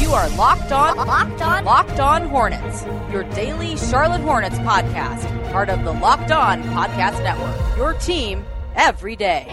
[0.00, 2.84] You are locked on, locked on, locked on Hornets.
[3.10, 7.76] Your daily Charlotte Hornets podcast, part of the Locked On Podcast Network.
[7.76, 8.44] Your team
[8.76, 9.44] every day.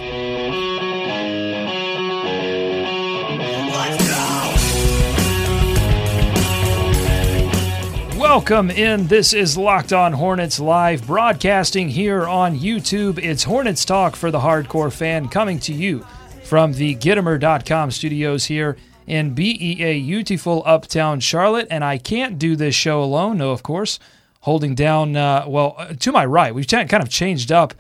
[8.20, 9.08] Welcome in.
[9.08, 13.18] This is Locked On Hornets live broadcasting here on YouTube.
[13.18, 16.06] It's Hornets Talk for the hardcore fan coming to you
[16.54, 21.66] from the Gittimer.com studios here in BEA beautiful uptown Charlotte.
[21.72, 23.98] And I can't do this show alone, no, of course.
[24.42, 27.74] Holding down, uh, well, uh, to my right, we've kind of changed up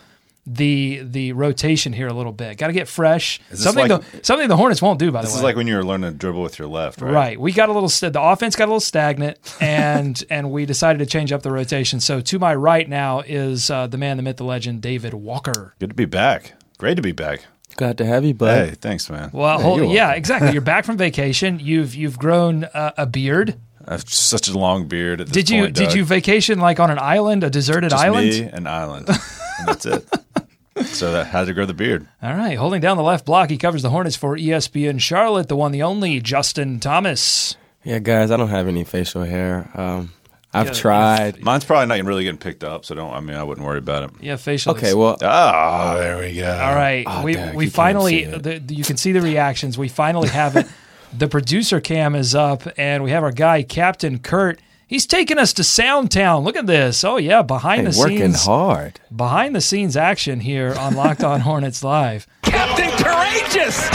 [0.48, 2.58] the the rotation here a little bit.
[2.58, 3.40] Got to get fresh.
[3.54, 5.68] Something like- the something the Hornets won't do by the way, This is like when
[5.68, 7.14] you were learning to dribble with your left, right?
[7.14, 7.40] Right.
[7.40, 11.06] We got a little the offense got a little stagnant and and we decided to
[11.06, 12.00] change up the rotation.
[12.00, 15.76] So to my right now is uh, the man, the myth, the legend, David Walker.
[15.78, 16.54] Good to be back.
[16.80, 17.46] Great to be back.
[17.76, 18.70] Glad to have you, bud.
[18.70, 19.30] Hey, thanks, man.
[19.34, 20.52] Well, Hey, hold- yeah, exactly.
[20.54, 21.60] You're back from vacation.
[21.60, 23.56] You've you've grown uh, a beard.
[23.86, 25.20] I have such a long beard.
[25.22, 25.96] At this Did you point, did Doug.
[25.98, 28.28] you vacation like on an island, a deserted Just island?
[28.30, 30.08] me, an island, and that's it.
[30.86, 32.08] so that had to grow the beard.
[32.22, 35.50] All right, holding down the left block, he covers the Hornets for ESPN Charlotte.
[35.50, 37.58] The one, the only, Justin Thomas.
[37.84, 39.70] Yeah, guys, I don't have any facial hair.
[39.74, 40.14] Um,
[40.54, 41.42] I've Yeah, tried.
[41.44, 43.12] Mine's probably not really getting picked up, so don't.
[43.14, 44.12] I mean, I wouldn't worry about it.
[44.22, 44.74] Yeah, facial.
[44.76, 46.52] Okay, well, ah, Oh, there we go.
[46.52, 49.78] All right, Oh, we Derek, we you finally the, the- you can see the reactions.
[49.78, 50.68] We finally have it.
[51.18, 54.60] the producer cam is up, and we have our guy Captain Kurt.
[54.86, 56.44] He's taking us to Soundtown.
[56.44, 57.04] Look at this.
[57.04, 59.00] Oh yeah, behind hey, the working scenes, hard.
[59.16, 62.28] behind the scenes action here on Locked On Hornets Live.
[62.44, 63.90] Captain Courageous!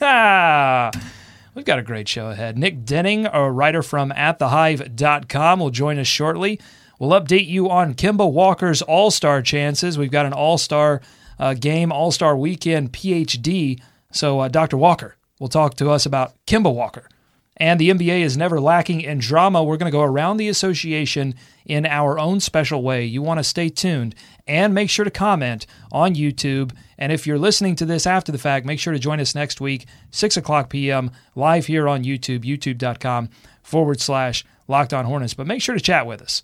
[1.56, 2.58] We've got a great show ahead.
[2.58, 6.60] Nick Denning, a writer from atthehive.com, will join us shortly.
[6.98, 9.96] We'll update you on Kemba Walker's All Star chances.
[9.96, 11.00] We've got an All Star
[11.38, 13.80] uh, game, All Star weekend PhD.
[14.12, 14.76] So, uh, Dr.
[14.76, 17.08] Walker will talk to us about Kemba Walker.
[17.56, 19.64] And the NBA is never lacking in drama.
[19.64, 21.34] We're going to go around the association
[21.64, 23.06] in our own special way.
[23.06, 24.14] You want to stay tuned
[24.46, 26.72] and make sure to comment on YouTube.
[26.98, 29.60] And if you're listening to this after the fact, make sure to join us next
[29.60, 33.28] week, 6 o'clock p.m., live here on YouTube, youtube.com
[33.62, 35.34] forward slash locked on Hornets.
[35.34, 36.42] But make sure to chat with us.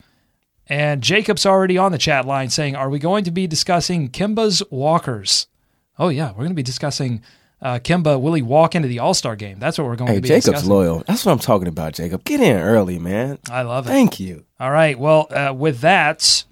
[0.68, 4.62] And Jacob's already on the chat line saying, Are we going to be discussing Kemba's
[4.70, 5.46] walkers?
[5.98, 7.22] Oh, yeah, we're going to be discussing
[7.60, 8.20] uh, Kemba.
[8.20, 9.58] Will he walk into the All Star game?
[9.58, 10.68] That's what we're going Hey, to be Hey, Jacob's discussing.
[10.70, 11.04] loyal.
[11.06, 12.24] That's what I'm talking about, Jacob.
[12.24, 13.38] Get in early, man.
[13.50, 13.90] I love it.
[13.90, 14.44] Thank you.
[14.60, 14.98] All right.
[14.98, 16.44] Well, uh, with that,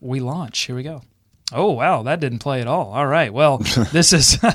[0.00, 0.60] we launch.
[0.60, 1.02] Here we go.
[1.52, 2.02] Oh, wow.
[2.02, 2.92] That didn't play at all.
[2.92, 3.32] All right.
[3.32, 3.58] Well,
[3.92, 4.38] this is.
[4.44, 4.50] all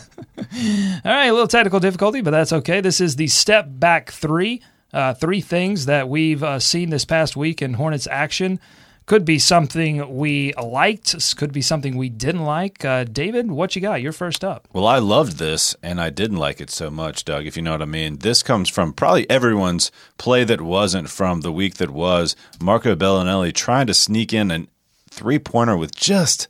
[1.05, 1.27] right.
[1.27, 2.81] A little technical difficulty, but that's okay.
[2.81, 4.61] This is the step back three.
[4.93, 8.59] Uh, three things that we've uh, seen this past week in Hornets action.
[9.05, 12.83] Could be something we liked, could be something we didn't like.
[12.83, 14.01] Uh, David, what you got?
[14.01, 14.67] You're first up.
[14.73, 17.71] Well, I loved this, and I didn't like it so much, Doug, if you know
[17.71, 18.17] what I mean.
[18.19, 22.35] This comes from probably everyone's play that wasn't from the week that was.
[22.59, 24.67] Marco Belinelli trying to sneak in a
[25.09, 26.47] three pointer with just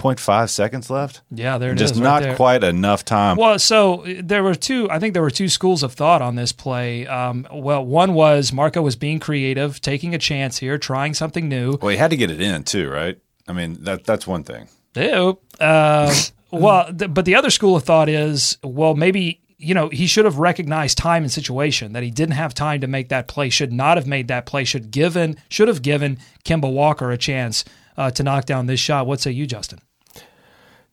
[0.00, 1.20] 0.5 seconds left.
[1.30, 2.36] Yeah, there it just is right not there.
[2.36, 3.36] quite enough time.
[3.36, 4.90] Well, so there were two.
[4.90, 7.06] I think there were two schools of thought on this play.
[7.06, 11.78] Um, well, one was Marco was being creative, taking a chance here, trying something new.
[11.80, 13.18] Well, he had to get it in, too, right?
[13.46, 14.68] I mean, that that's one thing.
[14.96, 15.38] Ew.
[15.58, 16.14] Uh,
[16.50, 20.24] well, th- but the other school of thought is, well, maybe you know he should
[20.24, 23.50] have recognized time and situation that he didn't have time to make that play.
[23.50, 24.64] Should not have made that play.
[24.64, 27.64] Should given should have given Kemba Walker a chance
[27.96, 29.06] uh, to knock down this shot.
[29.06, 29.80] What say you, Justin?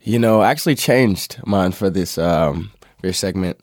[0.02, 3.60] You know, I actually changed mine for this um for your segment.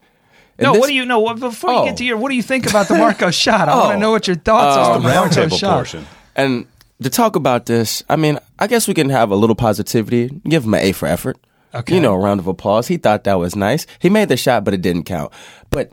[0.58, 1.18] And No, this- what do you know?
[1.20, 1.84] What- Before you Oh.
[1.86, 3.68] get to your, what do you think about the Marco shot?
[3.68, 3.98] I want to Oh.
[3.98, 5.74] know what your thoughts are on the Marco Roundtable shot.
[5.74, 6.06] portion.
[6.36, 6.66] And
[7.02, 10.30] to talk about this, I mean, I guess we can have a little positivity.
[10.48, 11.36] Give him an A for effort.
[11.74, 11.96] Okay.
[11.96, 12.86] You know, a round of applause.
[12.86, 13.84] He thought that was nice.
[13.98, 15.32] He made the shot, but it didn't count.
[15.70, 15.90] But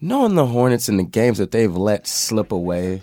[0.00, 3.02] knowing the Hornets and the games that they've let slip away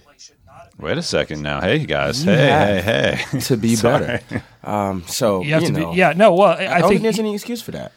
[0.77, 1.61] Wait a second now.
[1.61, 2.25] Hey, guys.
[2.25, 3.39] You hey, hey, hey.
[3.41, 4.21] to be better.
[4.63, 6.89] Um, so You have to know, be, yeah, no, well, I, I, I don't think
[6.89, 7.91] think there's any excuse for that.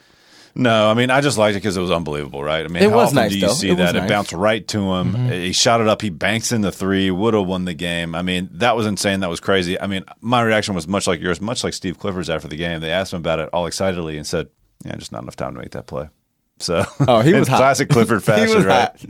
[0.54, 2.64] No, I mean, I just liked it because it was unbelievable, right?
[2.64, 3.52] I mean, It how was often nice, do you though.
[3.52, 3.96] see It was that?
[3.96, 5.14] It bounced right to him.
[5.28, 6.02] He shot it up.
[6.02, 7.10] He banks in the three.
[7.12, 8.14] Would have won the game.
[8.14, 9.20] I mean, that was insane.
[9.20, 9.80] That was crazy.
[9.80, 12.80] I mean, my reaction was much like yours, much like Steve Clifford's after the game.
[12.80, 14.48] They asked him about it all excitedly and said,
[14.84, 16.08] "Yeah, just not enough time to make that play."
[16.58, 17.58] So Oh, he in was hot.
[17.58, 18.88] classic Clifford he fashion, was right?
[18.88, 19.04] hot.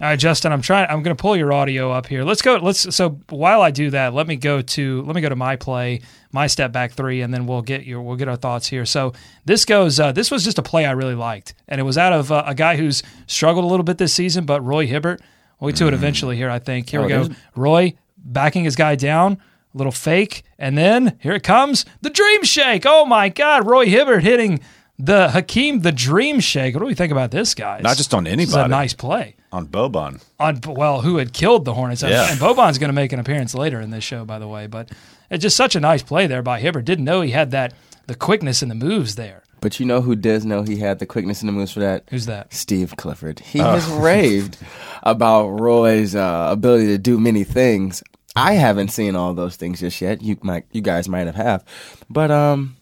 [0.00, 0.86] All right, Justin, I'm trying.
[0.88, 2.24] I'm going to pull your audio up here.
[2.24, 2.56] Let's go.
[2.56, 2.96] Let's.
[2.96, 6.00] So while I do that, let me go to let me go to my play,
[6.32, 8.86] my step back three, and then we'll get your we'll get our thoughts here.
[8.86, 9.12] So
[9.44, 10.00] this goes.
[10.00, 12.44] Uh, this was just a play I really liked, and it was out of uh,
[12.46, 15.20] a guy who's struggled a little bit this season, but Roy Hibbert.
[15.60, 16.48] We'll get to it eventually here.
[16.48, 16.88] I think.
[16.88, 17.28] Here Oh, we go.
[17.54, 19.34] Roy backing his guy down.
[19.74, 22.82] A little fake, and then here it comes, the dream shake.
[22.86, 24.58] Oh my God, Roy Hibbert hitting
[24.98, 26.74] the Hakeem the dream shake.
[26.74, 27.82] What do we think about this, guys?
[27.84, 28.70] Not just on This is a anybody.
[28.70, 30.22] nice play On Boban.
[30.38, 32.02] on well, who had killed the Hornets.
[32.02, 32.30] And- Yeah.
[32.30, 34.66] And Boban's going to make an appearance later in this show, by the way.
[34.68, 34.90] But
[35.28, 36.84] it's just such a nice play there by Hibbert.
[36.84, 37.74] Didn't know he had that
[38.06, 39.42] the quickness and the moves there.
[39.60, 42.04] But you know who does know he had the quickness and the moves for that?
[42.10, 42.52] Who's that?
[42.54, 43.40] Steve Clifford.
[43.40, 44.56] He has raved
[45.02, 48.02] about Roy's uh, ability to do many things.
[48.36, 50.22] I haven't seen all those things just yet.
[50.22, 51.64] You might, you guys might have have,
[52.08, 52.76] but um,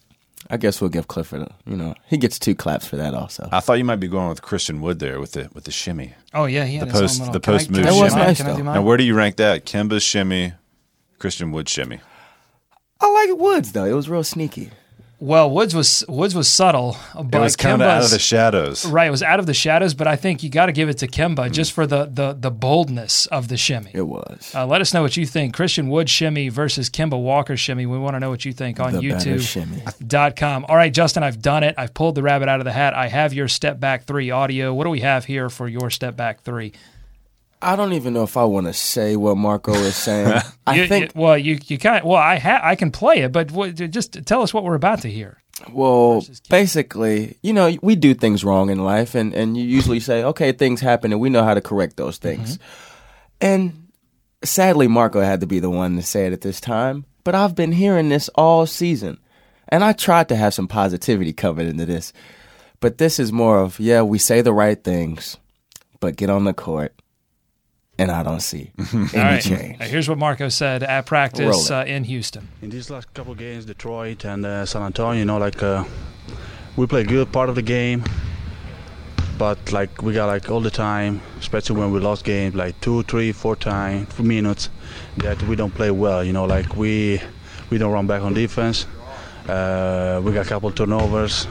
[0.50, 1.46] I guess we'll give Clifford.
[1.66, 3.48] You know, he gets two claps for that also.
[3.52, 6.14] I thought you might be going with Christian Wood there with the with the shimmy.
[6.32, 8.02] Oh yeah, he had The his own post- little- the post I move do That
[8.02, 8.26] was mine?
[8.26, 8.74] nice, Can I do mine?
[8.76, 9.66] Now, where do you rank that?
[9.66, 10.54] Kemba's shimmy,
[11.18, 12.00] Christian Wood shimmy.
[13.00, 13.84] I like Woods though.
[13.84, 14.70] It was real sneaky.
[15.20, 18.86] Well, Woods was Woods was subtle, but It was kind of out of the shadows.
[18.86, 20.98] Right, it was out of the shadows, but I think you got to give it
[20.98, 23.90] to Kemba just for the the the boldness of the shimmy.
[23.94, 25.54] It was Uh, let us know what you think.
[25.54, 27.84] Christian Wood shimmy versus Kemba Walker shimmy.
[27.84, 29.40] We want to know what you think on the better YouTube.
[29.40, 29.82] shimmy.
[30.06, 30.64] dot com.
[30.68, 31.74] All right, Justin, I've done it.
[31.76, 32.94] I've pulled the rabbit out of the hat.
[32.94, 34.72] I have your step back three audio.
[34.72, 36.72] What do we have here for your step back three?
[37.60, 40.40] I don't even know if I want to say what Marco is saying.
[40.66, 43.32] I You- think you- well, you you kind well, I ha- I can play it,
[43.32, 45.42] but what, just tell us what we're about to hear.
[45.72, 50.22] Well, basically, you know, we do things wrong in life, and, and you usually say,
[50.22, 52.58] okay, things happen, and we know how to correct those things.
[52.58, 52.64] Mm-hmm.
[53.40, 53.88] And
[54.44, 57.56] sadly, Marco had to be the one to say it at this time, but I've
[57.56, 59.18] been hearing this all season,
[59.68, 62.12] and I tried to have some positivity coming into this.
[62.80, 65.36] But this is more of, yeah, we say the right things,
[65.98, 66.94] but get on the court,
[67.98, 69.82] and I don't see any All right, change.
[69.82, 72.48] Here's what Marco said at practice uh, in Houston.
[72.62, 75.84] In these last couple games, Detroit and uh, San Antonio, you know, like uh,
[76.76, 78.04] we play good part of the game,
[79.36, 83.02] but like we got like all the time, especially when we lost games, like two,
[83.02, 84.70] three, four times, four minutes,
[85.16, 86.22] that we don't play well.
[86.22, 87.20] You know, like we
[87.70, 88.86] we don't run back on defense.
[89.48, 91.48] Uh, we got a couple turnovers,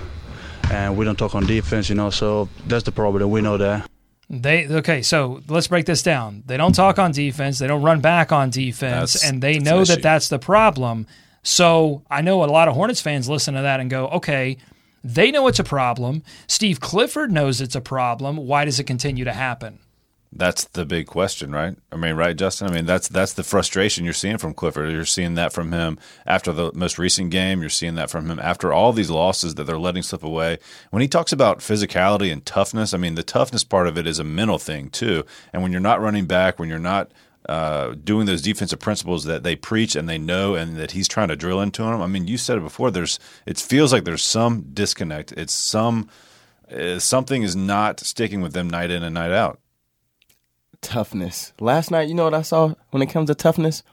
[0.71, 1.89] and we don't talk on defense.
[1.89, 3.29] You know, so that's the problem.
[3.29, 3.89] We know that.
[4.29, 6.44] They okay, so let's break this down.
[6.45, 7.59] They don't talk on defense.
[7.59, 11.07] They don't run back on defense, That's- and they know an that that's the problem.
[11.44, 14.57] So I know a lot of Hornets fans listen to that and go, okay,
[15.01, 16.24] they know it's a problem.
[16.47, 18.35] Steve Clifford knows it's a problem.
[18.35, 19.79] Why does it continue to happen?
[20.31, 21.75] That's the big question, right?
[21.91, 22.68] I mean, right, Justin?
[22.68, 24.91] I mean, that's that's the frustration you're seeing from Clifford.
[24.91, 27.62] You're seeing that from him after the most recent game.
[27.62, 30.59] You're seeing that from him after all these losses that they're letting slip away.
[30.91, 34.19] When he talks about physicality and toughness, I mean, the toughness part of it is
[34.19, 35.24] a mental thing too.
[35.53, 37.12] And when you're not running back, when you're not
[37.47, 41.29] uh, doing those defensive principles that they preach and they know and that he's trying
[41.29, 42.01] to drill into them.
[42.01, 42.91] I mean, you said it before.
[42.91, 45.31] There's it feels like there's some disconnect.
[45.31, 46.09] It's some
[46.69, 49.62] uh, something is not sticking with them night in and night out.
[50.81, 51.53] Toughness.
[51.59, 53.83] Last night, you know what I saw when it comes to toughness?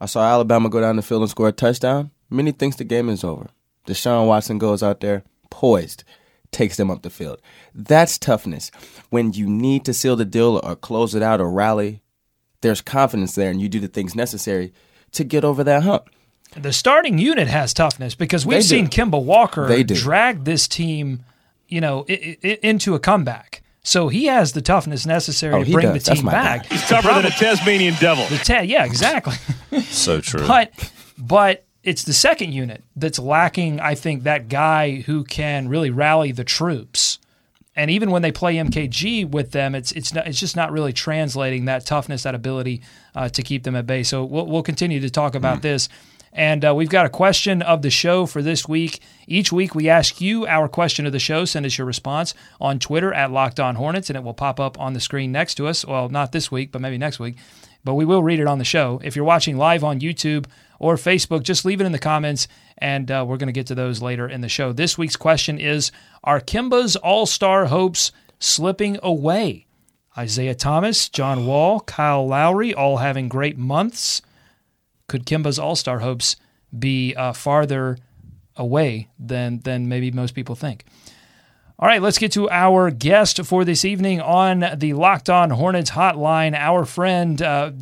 [0.00, 2.10] I saw Alabama go down the field and score a touchdown.
[2.30, 3.48] Many thinks the game is over.
[3.86, 6.04] Deshaun Watson goes out there poised,
[6.52, 7.40] takes them up the field.
[7.74, 8.70] That's toughness.
[9.10, 12.02] When you need to seal the deal or close it out or rally,
[12.62, 14.72] there's confidence there and you do the things necessary
[15.12, 16.08] to get over that hump.
[16.56, 18.88] The starting unit has toughness because we've seen.
[18.88, 21.24] Kemba Walker They drag this team,
[21.68, 23.59] you know, into a comeback.
[23.82, 26.04] So he has the toughness necessary Oh, to bring does.
[26.04, 26.68] the team back.
[26.68, 26.74] guy.
[26.74, 28.24] He's tougher than a Tasmanian devil.
[28.26, 29.34] The te- yeah, exactly.
[29.84, 30.46] So true.
[30.48, 30.72] But
[31.16, 33.78] but it's the second unit that's lacking.
[33.80, 37.18] I think that guy who can really rally the troops.
[37.76, 40.92] And even when they play MKG with them, it's it's not, it's just not really
[40.92, 42.82] translating that toughness, that ability
[43.14, 44.02] uh, to keep them at bay.
[44.02, 45.88] So we'll we'll continue to talk about this.
[46.32, 49.00] And uh, we've got a question of the show for this week.
[49.26, 51.44] Each week we ask you our question of the show.
[51.44, 54.78] Send us your response on Twitter at Locked On Hornets, and it will pop up
[54.78, 55.84] on the screen next to us.
[55.84, 57.36] Well, not this week, but maybe next week
[57.84, 59.00] but we will read it on the show.
[59.02, 60.46] If you're watching live on YouTube
[60.78, 63.74] or Facebook, just leave it in the comments, and uh, we're going to get to
[63.74, 64.72] those later in the show.
[64.72, 65.92] This week's question is
[66.24, 69.66] Are Kemba's all star hopes slipping away?
[70.16, 74.22] Isaiah Thomas, John Wall, Kyle Lowry, all having great months.
[75.10, 76.36] Could Kemba's all star hopes
[76.78, 77.98] be uh, farther
[78.54, 80.84] away than, than maybe most people think?
[81.80, 85.90] All right, let's get to our guest for this evening on the Locked On Hornets
[85.90, 86.54] hotline.
[86.54, 87.72] Our friend, uh,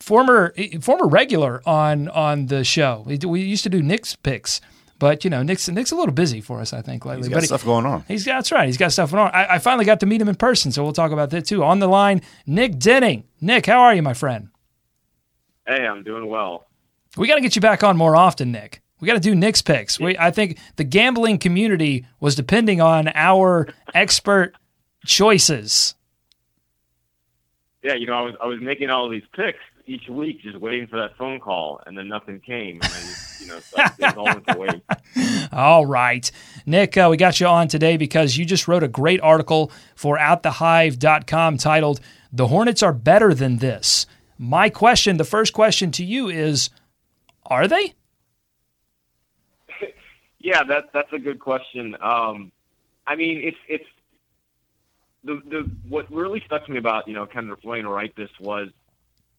[0.00, 3.04] former former regular on on the show.
[3.06, 4.60] We we used to do Nick's picks
[4.98, 7.24] But you know, Nick's Nick's a little busy for us, I think, lately.
[7.24, 8.04] He's got but he- stuff going on.
[8.08, 8.66] He's got that's right.
[8.66, 9.34] He's got stuff going on.
[9.34, 11.62] I, I finally got to meet him in person, so we'll talk about that too.
[11.62, 13.24] On the line, Nick Denning.
[13.40, 14.48] Nick, how are you, my friend?
[15.66, 16.66] Hey, I'm doing well.
[17.16, 18.82] We got to get you back on more often, Nick.
[19.00, 19.98] We got to do Nick's picks.
[19.98, 24.54] We, I think the gambling community was depending on our expert
[25.04, 25.94] choices.
[27.82, 30.86] Yeah, you know, I was I was making all these picks each week, just waiting
[30.86, 33.82] for that phone call, and then nothing came, and then you know, so
[34.16, 34.82] all went.
[35.52, 36.30] All right.
[36.64, 40.16] Nick, uh, we got you on today because you just wrote a great article for
[40.16, 42.00] atthehive.com titled,
[42.32, 44.06] The Hornets Are Better Than This.
[44.38, 46.70] My question, the first question to you is
[47.46, 47.94] Are they?
[50.44, 51.96] Yeah, that that's a good question.
[52.00, 52.50] Um,
[53.06, 53.86] I mean, it's it's
[55.22, 58.16] the the what really stuck to me about you know kind of wanting to write
[58.16, 58.68] this was,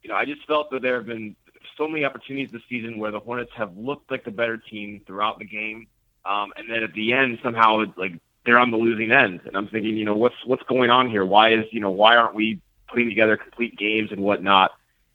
[0.02, 1.36] you know, I just felt that there have been
[1.78, 5.40] so many opportunities this season where the Hornets have looked like the better team throughout
[5.40, 5.88] the game,
[6.24, 8.14] um, and then at the end somehow it's like
[8.46, 11.26] they're on the losing end, and I'm thinking, you know, what's what's going on here?
[11.26, 14.72] Why is you know why aren't we putting together complete games and whatnot?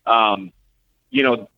[0.06, 0.52] Um,
[1.10, 1.48] you know,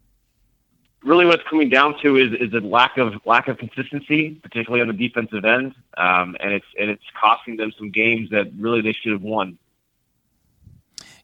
[1.05, 4.83] really what it's coming down to is is a lack of lack of consistency, particularly
[4.83, 8.81] on the defensive end, um, and it's and it's costing them some games that really
[8.81, 9.59] they should have won.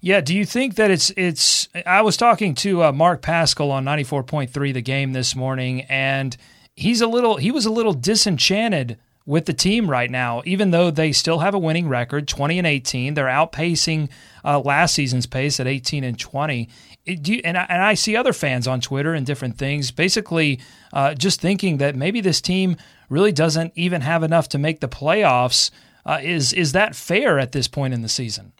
[0.00, 1.68] Yeah, do you think that it's it's?
[1.84, 5.34] I was talking to uh, Mark Pascal on ninety four point three the game this
[5.34, 6.36] morning, and
[6.74, 10.90] he's a little he was a little disenchanted with the team right now, even though
[10.90, 13.14] they still have a winning record, 20 and 18.
[13.14, 14.08] They're outpacing
[14.44, 16.68] uh, last season's pace at 18 and 20
[17.06, 20.60] you, and, I, and I see other fans on Twitter and different things, basically
[20.92, 22.76] uh, just thinking that maybe this team
[23.08, 25.70] really doesn't even have enough to make the playoffs.
[26.04, 28.52] Uh, is is that fair at this point in the season?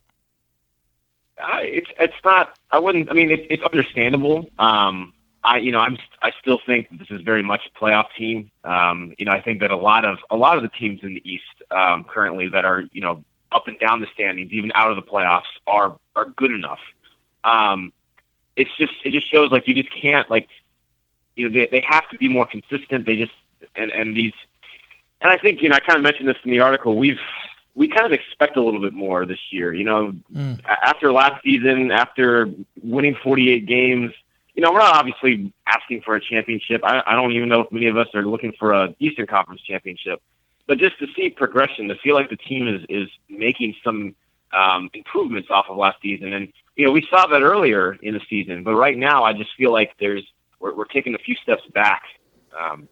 [1.42, 2.58] I, it's it's not.
[2.70, 3.10] I wouldn't.
[3.10, 4.48] I mean, it's it's understandable.
[4.58, 5.12] Um,
[5.44, 8.50] I you know I'm I still think this is very much a playoff team.
[8.64, 11.14] Um, you know, I think that a lot of a lot of the teams in
[11.14, 14.90] the East um, currently that are you know up and down the standings, even out
[14.90, 16.80] of the playoffs, are are good enough.
[17.44, 17.92] Um,
[18.56, 20.48] it's just it just shows like you just can't like
[21.34, 23.06] you know they they have to be more consistent.
[23.06, 23.32] They just
[23.74, 24.32] and and these
[25.20, 26.96] and I think you know I kind of mentioned this in the article.
[26.96, 27.18] We've
[27.74, 29.72] we kind of expect a little bit more this year.
[29.74, 30.60] You know, Mm.
[30.66, 32.48] After last season, after
[32.82, 34.12] winning 48 games,
[34.54, 36.80] you know, we're not obviously asking for a championship.
[36.82, 39.60] I, I don't even know if many of us are looking for a Eastern Conference
[39.60, 40.22] championship.
[40.66, 44.14] But just to see progression, to feel like the team is is making some
[44.52, 48.20] um, improvements off of last season, and you know, we saw that earlier in the
[48.28, 48.62] season.
[48.62, 50.24] But right now, I just feel like there's
[50.60, 52.02] we're, we're taking a few steps back.
[52.58, 52.88] Um,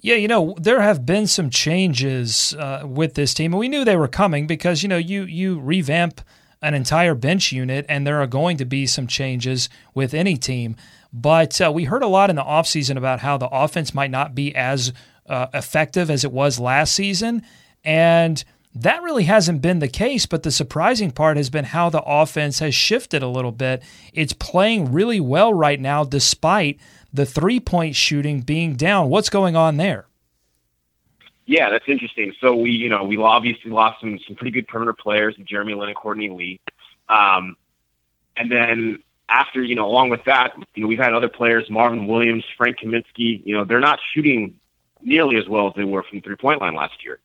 [0.00, 3.84] Yeah, you know, there have been some changes uh, with this team, and we knew
[3.84, 6.22] they were coming because you know you you revamp
[6.62, 10.76] an entire bench unit, and there are going to be some changes with any team.
[11.12, 14.34] But uh, we heard a lot in the offseason about how the offense might not
[14.34, 14.92] be as
[15.28, 17.42] uh, effective as it was last season,
[17.84, 18.42] and
[18.74, 20.26] that really hasn't been the case.
[20.26, 23.82] But the surprising part has been how the offense has shifted a little bit.
[24.12, 26.78] It's playing really well right now, despite
[27.12, 29.08] the three point shooting being down.
[29.08, 30.06] What's going on there?
[31.46, 32.32] Yeah, that's interesting.
[32.40, 35.88] So we, you know, we obviously lost some some pretty good perimeter players, Jeremy Lin
[35.88, 36.60] and Courtney Lee,
[37.08, 37.56] um,
[38.36, 42.06] and then after, you know, along with that, you know, we've had other players, Marvin
[42.06, 43.44] Williams, Frank Kaminsky.
[43.44, 44.54] You know, they're not shooting
[45.02, 47.18] nearly as well as they were from the three point line last year.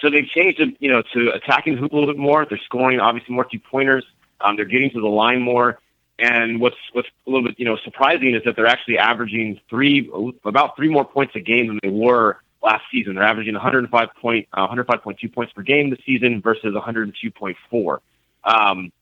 [0.00, 2.46] So they've changed, you know, to attacking the hoop a little bit more.
[2.46, 4.04] They're scoring obviously more two pointers.
[4.40, 5.80] Um, they're getting to the line more.
[6.18, 10.10] And what's what's a little bit you know surprising is that they're actually averaging three
[10.44, 13.14] about three more points a game than they were last season.
[13.14, 17.98] They're averaging 105 point uh, 105.2 points per game this season versus 102.4.
[18.42, 18.92] Um,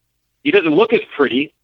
[0.45, 1.55] he doesn't look as pretty,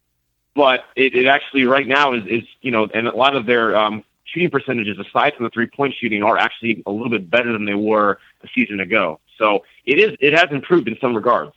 [0.55, 3.75] but it, it actually right now is is you know and a lot of their
[3.75, 7.53] um, shooting percentages aside from the three point shooting are actually a little bit better
[7.53, 9.19] than they were a season ago.
[9.37, 11.51] So it is it has improved in some regards.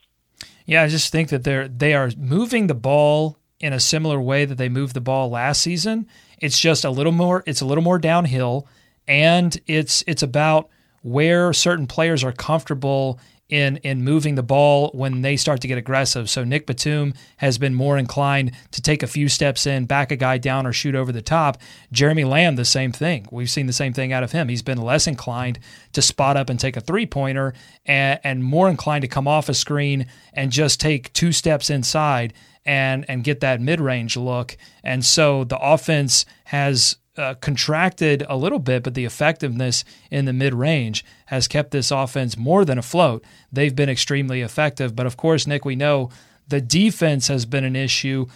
[0.64, 4.45] Yeah, I just think that they're they are moving the ball in a similar way
[4.45, 6.06] that they moved the ball last season.
[6.40, 8.66] It's just a little more it's a little more downhill
[9.09, 10.68] and it's it's about
[11.02, 15.78] where certain players are comfortable in in moving the ball when they start to get
[15.78, 16.28] aggressive.
[16.28, 20.16] So Nick Batum has been more inclined to take a few steps in, back a
[20.16, 21.58] guy down, or shoot over the top.
[21.92, 23.26] Jeremy Lamb, the same thing.
[23.30, 24.48] We've seen the same thing out of him.
[24.48, 25.60] He's been less inclined
[25.92, 29.48] to spot up and take a three pointer, and, and more inclined to come off
[29.48, 32.34] a screen and just take two steps inside
[32.64, 34.56] and and get that mid range look.
[34.82, 40.32] And so the offense has uh, contracted a little bit, but the effectiveness in the
[40.32, 43.25] mid range has kept this offense more than afloat.
[43.50, 44.94] They've been extremely effective.
[44.94, 46.11] But of course, Nick, we know
[46.49, 48.26] the defense has been an issue.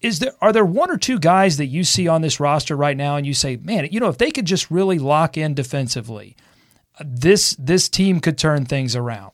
[0.00, 2.96] is there are there one or two guys that you see on this roster right
[2.96, 6.36] now and you say, man, you know, if they could just really lock in defensively,
[7.00, 9.32] this this team could turn things around.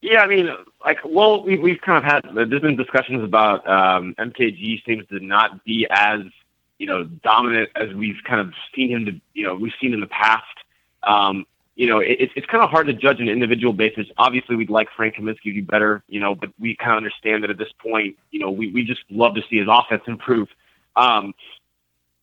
[0.00, 0.50] Yeah, I mean,
[0.84, 5.18] like, well, we, we've kind of had there's been discussions about um, MKG seems to
[5.18, 6.20] not be as
[6.78, 10.00] you know dominant as we've kind of seen him to you know we've seen in
[10.00, 10.44] the past.
[11.02, 14.06] Um, you know, it, it's kind of hard to judge an individual basis.
[14.16, 17.42] Obviously, we'd like Frank Kaminsky to be better, you know, but we kind of understand
[17.42, 20.48] that at this point, you know, we, we just love to see his offense improve.
[20.94, 21.34] Um,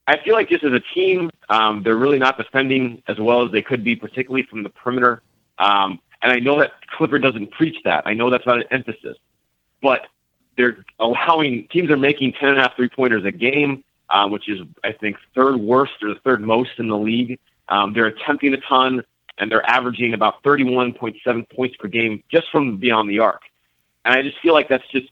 [0.08, 3.52] I feel like just as a team, um, they're really not defending as well as
[3.52, 5.22] they could be, particularly from the perimeter.
[5.60, 8.04] Um, and I know that Clipper doesn't preach that.
[8.06, 9.18] I know that's not an emphasis,
[9.82, 10.08] but
[10.58, 14.50] they're allowing teams are making ten and a half three pointers a game, um, which
[14.50, 17.40] is I think third worst or the third most in the league.
[17.70, 19.04] Um, they're attempting a ton,
[19.38, 23.42] and they're averaging about 31.7 points per game just from beyond the arc.
[24.04, 25.08] And I just feel like that's just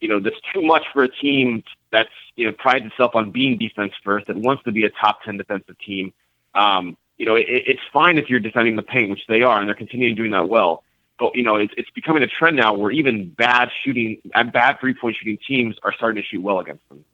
[0.00, 3.58] you know that's too much for a team that's you know prides itself on being
[3.58, 6.12] defense first that wants to be a top ten defensive team.
[6.54, 9.68] Um, you know, it, it's fine if you're defending the paint, which they are, and
[9.68, 10.82] they're continuing doing that well.
[11.18, 14.18] But you know, it's, it's becoming a trend now where even bad shooting,
[14.52, 17.04] bad three point shooting teams are starting to shoot well against them.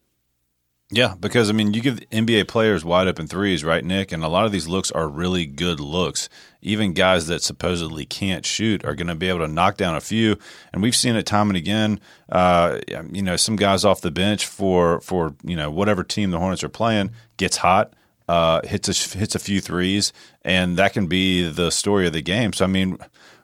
[0.90, 4.12] Yeah, because I mean, you give NBA players wide open threes, right, Nick?
[4.12, 6.28] And a lot of these looks are really good looks.
[6.62, 10.00] Even guys that supposedly can't shoot are going to be able to knock down a
[10.00, 10.36] few.
[10.72, 11.98] And we've seen it time and again.
[12.28, 12.78] Uh,
[13.10, 16.62] you know, some guys off the bench for for you know whatever team the Hornets
[16.62, 17.92] are playing gets hot
[18.28, 20.12] uh, hits a, hits a few threes,
[20.42, 22.52] and that can be the story of the game.
[22.52, 22.98] So, I mean,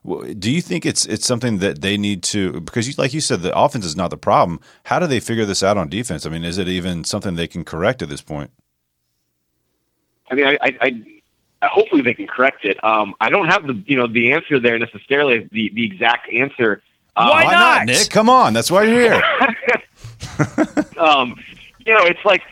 [0.05, 3.43] do you think it's it's something that they need to because, you, like you said,
[3.43, 4.61] the offense is not the problem.
[4.85, 6.27] How do they figure this out on defense?
[6.27, 8.51] I mean, is it even something they can correct at this point?
[10.29, 10.79] I mean, I, I,
[11.61, 12.83] I hopefully they can correct it.
[12.83, 16.83] Um, I don't have the you know the answer there necessarily, the the exact answer.
[17.15, 17.87] Um, why, why not?
[17.87, 18.11] Nick?
[18.11, 19.23] Come on, that's why you're here.
[20.99, 21.37] um,
[21.87, 22.43] you know, it's like,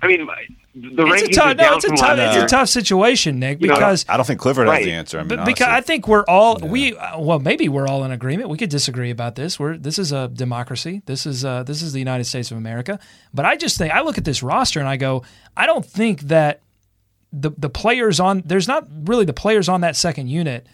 [0.00, 0.26] I mean
[0.74, 3.60] the it's a tough, no, it's a tough, it's a tough situation, Nick.
[3.60, 4.78] Because I don't think Clifford right.
[4.78, 5.18] has the answer.
[5.18, 6.68] I mean, but, because I think we're all yeah.
[6.68, 8.48] we well, maybe we're all in agreement.
[8.48, 9.58] We could disagree about this.
[9.58, 11.02] We're this is a democracy.
[11.06, 12.98] This is uh, this is the United States of America.
[13.32, 15.22] But I just think I look at this roster and I go,
[15.56, 16.60] I don't think that
[17.32, 20.66] the the players on there's not really the players on that second unit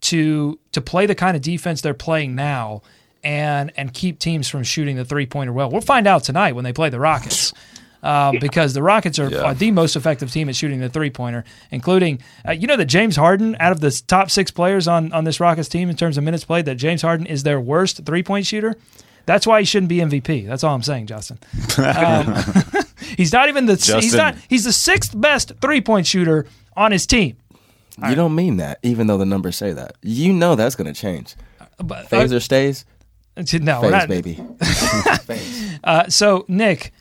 [0.00, 2.82] to to play the kind of defense they're playing now
[3.22, 5.70] and and keep teams from shooting the three pointer well.
[5.70, 7.52] We'll find out tonight when they play the Rockets
[8.06, 8.38] uh, yeah.
[8.38, 9.42] because the Rockets are, yeah.
[9.42, 12.86] are, the most effective team at shooting the three pointer, including uh, you know that
[12.86, 16.16] James Harden out of the top six players on on this Rockets team in terms
[16.16, 18.76] of minutes played, that James Harden is their worst three point shooter.
[19.26, 20.46] That's why he shouldn't be MVP.
[20.46, 21.40] That's all I'm saying, Justin.
[21.78, 22.36] Um,
[23.16, 24.00] he's not even the Justin.
[24.02, 27.36] he's not he's the sixth best three point shooter on his team.
[27.98, 28.14] You right.
[28.14, 29.96] don't mean that, even though the numbers say that.
[30.02, 31.34] You know that's going to change.
[31.60, 32.84] Uh, but, Phase uh, stays?
[33.36, 34.34] No, Phase, not, baby.
[35.22, 35.78] Phase.
[35.82, 36.92] Uh, so, Nick,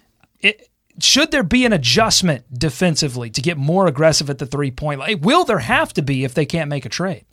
[0.99, 5.21] should there be an adjustment defensively to get more aggressive at the three point line?
[5.21, 7.25] Will there have to be if they can't make a trade?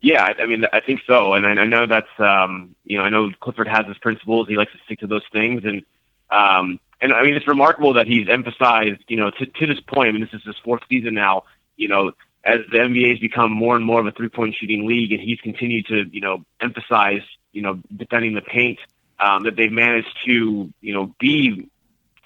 [0.00, 3.30] Yeah, I mean, I think so, and I know that's um, you know, I know
[3.40, 4.46] Clifford has his principles.
[4.46, 5.82] He likes to stick to those things, and
[6.30, 10.08] um, and I mean, it's remarkable that he's emphasized, you know, to to this point.
[10.08, 11.44] I mean, this is his fourth season now.
[11.76, 12.12] You know,
[12.44, 15.20] as the NBA has become more and more of a three point shooting league, and
[15.20, 18.78] he's continued to, you know, emphasize, you know, defending the paint.
[19.18, 21.70] Um, that they've managed to, you know, be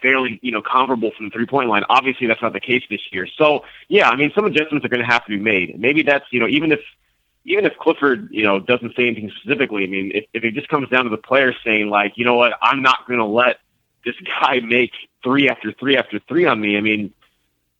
[0.02, 1.84] fairly, you know, comparable from the three point line.
[1.88, 3.26] Obviously, that's not the case this year.
[3.38, 5.78] So, yeah, I mean, some adjustments are going to have to be made.
[5.78, 6.80] Maybe that's, you know, even if
[7.44, 9.84] even if Clifford, you know, doesn't say anything specifically.
[9.84, 12.34] I mean, if, if it just comes down to the players saying like, you know
[12.34, 13.60] what, I'm not going to let
[14.04, 16.76] this guy make three after three after three on me.
[16.76, 17.12] I mean,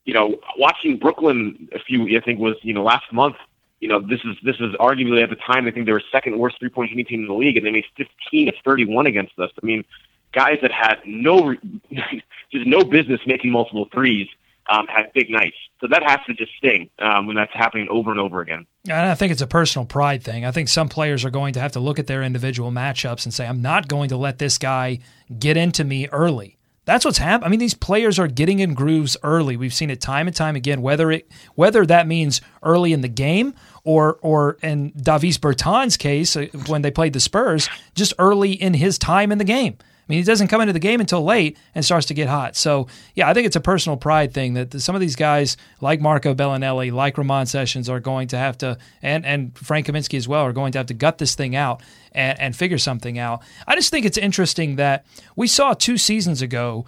[0.05, 3.37] you know, watching Brooklyn a few, I think was, you know, last month.
[3.81, 6.39] You know, this is this is arguably at the time I think they were second
[6.39, 9.39] worst three point shooting team in the league, and they made 15 of 31 against
[9.39, 9.51] us.
[9.63, 9.85] I mean,
[10.33, 11.55] guys that had no
[12.53, 14.29] just no business making multiple threes
[14.71, 15.57] um, had big nights.
[15.81, 18.67] So that has to just sting um, when that's happening over and over again.
[18.85, 20.45] And I think it's a personal pride thing.
[20.45, 23.35] I think some players are going to have to look at their individual matchups and
[23.35, 25.01] say, I'm not going to let this guy
[25.39, 26.57] get into me early.
[26.85, 27.47] That's what's happening.
[27.47, 29.57] I mean, these players are getting in grooves early.
[29.57, 30.83] We've seen it time and time again.
[30.83, 36.37] Whether it whether that means early in the game or or in Davis Bertans' case
[36.37, 39.79] uh, when they played the Spurs, just early in his time in the game
[40.11, 42.57] mean, he doesn't come into the game until late and starts to get hot.
[42.57, 46.01] So, yeah, I think it's a personal pride thing that some of these guys, like
[46.01, 50.27] Marco Belinelli, like Ramon Sessions, are going to have to, and, and Frank Kaminsky as
[50.27, 51.81] well, are going to have to gut this thing out
[52.13, 53.43] and, and figure something out.
[53.69, 56.87] I just think it's interesting that we saw two seasons ago.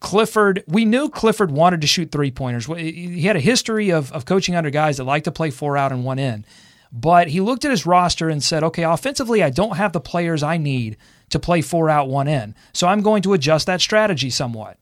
[0.00, 2.66] Clifford, we knew Clifford wanted to shoot three pointers.
[2.66, 5.90] He had a history of, of coaching under guys that like to play four out
[5.90, 6.44] and one in.
[6.92, 10.42] But he looked at his roster and said, okay, offensively, I don't have the players
[10.42, 10.96] I need
[11.30, 12.54] to play four out, one in.
[12.72, 14.78] So I'm going to adjust that strategy somewhat.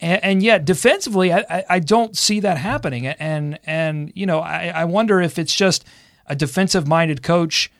[0.00, 3.06] And, and yet defensively, I, I, I, don't see that happening.
[3.06, 5.84] And, and you know, I, I wonder if it's just
[6.26, 7.70] a defensive minded coach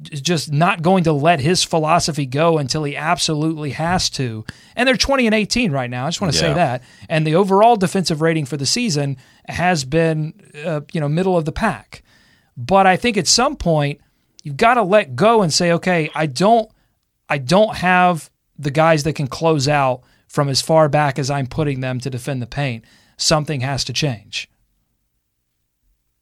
[0.00, 4.44] just not going to let his philosophy go until he absolutely has to.
[4.74, 6.04] And they're 20 and 18 right now.
[6.04, 6.48] I just want to yeah.
[6.48, 6.82] say that.
[7.08, 9.16] And the overall defensive rating for the season
[9.48, 12.02] has been, uh, you know, middle of the pack.
[12.56, 14.00] But I think at some point
[14.42, 16.70] you've got to let go and say, okay, I don't,
[17.28, 21.46] I don't have the guys that can close out from as far back as I'm
[21.46, 22.84] putting them to defend the paint.
[23.16, 24.48] Something has to change.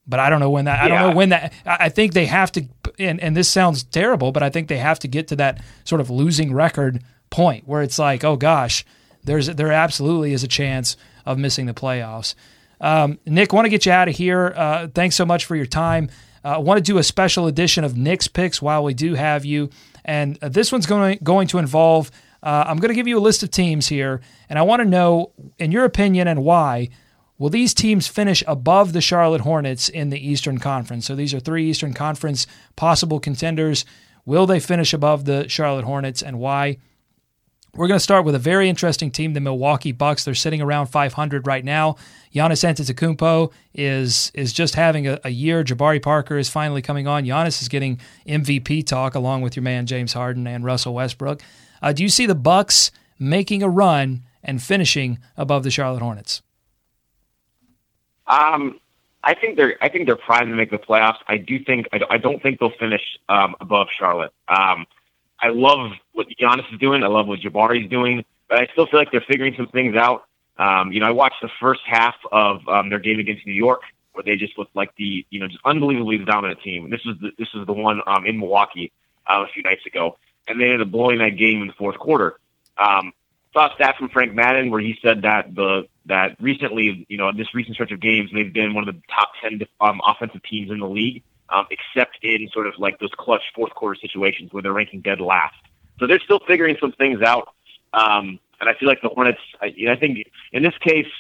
[0.07, 0.81] But I don't know when that.
[0.81, 1.53] I don't know when that.
[1.65, 2.67] I think they have to.
[2.99, 6.01] And, and this sounds terrible, but I think they have to get to that sort
[6.01, 8.85] of losing record point where it's like, oh gosh,
[9.25, 12.35] there's there absolutely is a chance of missing the playoffs.
[12.81, 14.53] Um, Nick, want to get you out of here.
[14.55, 16.11] Uh, thanks so much for your time.
[16.45, 19.47] I uh, want to do a special edition of Nick's picks while we do have
[19.47, 19.71] you,
[20.05, 22.11] and uh, this one's going going to involve.
[22.43, 24.89] Uh, I'm going to give you a list of teams here, and I want to
[24.89, 26.91] know, in your opinion, and why.
[27.37, 31.05] Will these teams finish above the Charlotte Hornets in the Eastern Conference?
[31.07, 33.85] So these are three Eastern Conference possible contenders.
[34.25, 36.79] Will they finish above the Charlotte Hornets, and why?
[37.75, 40.25] We're going to start with a very interesting team, the Milwaukee Bucks.
[40.25, 41.97] They're sitting around 500 right now.
[42.35, 45.63] Giannis Antetokounmpo is is just having a, a, year.
[45.63, 47.25] Jabari Parker is finally coming on.
[47.25, 51.43] Giannis is getting MVP talk along with your man James Harden and Russell Westbrook.
[51.81, 56.43] Uh, do you see the Bucks making a run and finishing above the Charlotte Hornets?
[58.27, 58.81] Um,
[59.23, 61.19] I think they're I think they're primed to make the playoffs.
[61.29, 64.33] I do think I, I don't think they'll finish um, above Charlotte.
[64.49, 64.87] Um,
[65.41, 67.05] I love what Giannis is doing.
[67.05, 69.95] I love what Jabari is doing, but I still feel like they're figuring some things
[69.95, 70.25] out.
[70.57, 73.83] Um, you know, I watched the first half of um, their game against New York,
[74.13, 76.85] where they just looked like the you know just unbelievably dominant team.
[76.85, 78.93] And This was the, this was the one um, in Milwaukee
[79.27, 81.99] uh, a few nights ago, and they ended up blowing that game in the fourth
[81.99, 82.39] quarter.
[82.79, 83.13] Um,
[83.53, 87.33] saw a stat from Frank Madden where he said that the that recently, you know,
[87.33, 90.71] this recent stretch of games, they've been one of the top ten um, offensive teams
[90.71, 94.63] in the league um, except in sort of like those clutch fourth quarter situations where
[94.63, 95.57] they're ranking dead last.
[95.99, 97.55] So they're still figuring some things out.
[97.93, 101.11] Um, and I feel like the Hornets, I, you know, I think in this case,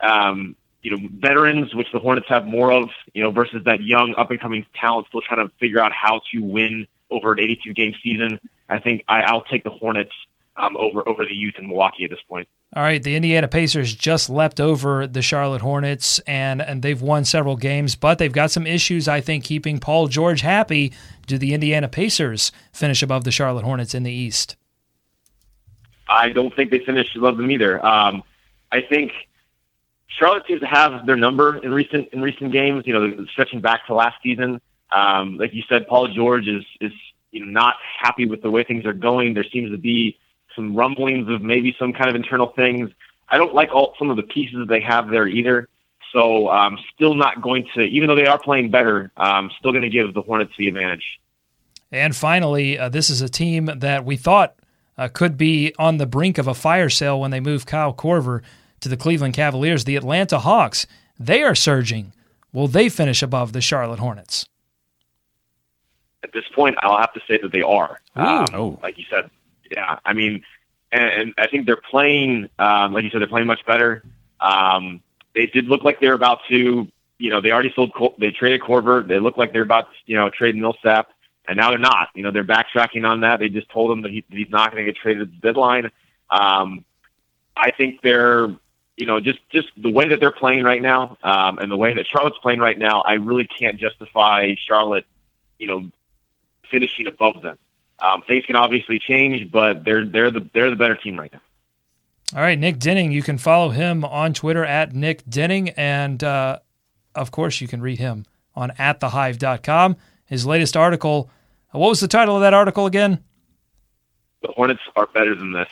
[0.00, 4.14] um, you know, veterans, which the Hornets have more of, you know, versus that young
[4.16, 7.74] up and coming talent still trying to figure out how to win over an 82
[7.74, 8.40] game season.
[8.68, 10.12] I think I, I'll take the Hornets
[10.56, 12.48] um, over over the youth in Milwaukee at this point.
[12.74, 17.24] All right, the Indiana Pacers just leapt over the Charlotte Hornets and, and they've won
[17.24, 20.92] several games, but they've got some issues, I think, keeping Paul George happy.
[21.26, 24.54] Do the Indiana Pacers finish above the Charlotte Hornets in the East?
[26.10, 27.84] I don't think they finish above them either.
[27.84, 28.22] Um,
[28.72, 29.12] I think
[30.08, 32.84] Charlotte seems to have their number in recent in recent games.
[32.86, 34.60] You know, stretching back to last season,
[34.92, 36.92] um, like you said, Paul George is is
[37.30, 39.34] you know, not happy with the way things are going.
[39.34, 40.18] There seems to be
[40.54, 42.90] some rumblings of maybe some kind of internal things.
[43.28, 45.68] I don't like all some of the pieces they have there either.
[46.12, 49.70] So I'm um, still not going to, even though they are playing better, I'm still
[49.70, 51.20] going to give the Hornets the advantage.
[51.92, 54.56] And finally, uh, this is a team that we thought
[55.00, 58.42] uh, could be on the brink of a fire sale when they move Kyle Korver
[58.80, 59.84] to the Cleveland Cavaliers.
[59.84, 60.86] The Atlanta Hawks,
[61.18, 62.12] they are surging.
[62.52, 64.46] Will they finish above the Charlotte Hornets?
[66.22, 67.98] At this point, I'll have to say that they are.
[68.14, 68.78] Um, oh.
[68.82, 69.30] Like you said,
[69.70, 70.42] yeah, I mean,
[70.92, 74.02] and, and I think they're playing, um, like you said, they're playing much better.
[74.40, 75.00] Um,
[75.34, 76.86] they did look like they're about to,
[77.16, 79.06] you know, they already sold, they traded Korver.
[79.06, 81.08] They look like they're about to, you know, trade Millsap,
[81.48, 82.08] and now they're not.
[82.14, 83.40] You know, they're backtracking on that.
[83.40, 85.90] They just told him that he, he's not going to get traded at the deadline.
[86.30, 86.84] Um,
[87.56, 88.48] I think they're,
[88.96, 91.94] you know, just just the way that they're playing right now, um, and the way
[91.94, 95.06] that Charlotte's playing right now, I really can't justify Charlotte,
[95.58, 95.90] you know,
[96.70, 97.58] finishing above them.
[97.98, 101.40] Um, things can obviously change, but they're they're the they're the better team right now.
[102.34, 103.10] All right, Nick Denning.
[103.10, 106.60] You can follow him on Twitter at Nick Denning, and uh,
[107.14, 108.24] of course, you can read him
[108.54, 109.96] on atthehive.com.
[110.30, 111.28] His latest article.
[111.72, 113.22] What was the title of that article again?
[114.42, 115.68] The Hornets are better than this.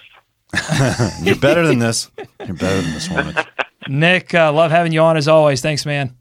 [1.22, 2.10] You're better than this.
[2.44, 3.42] You're better than this, Hornets.
[3.88, 5.62] Nick, uh, love having you on as always.
[5.62, 6.16] Thanks, man.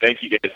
[0.00, 0.52] Thank you, guys.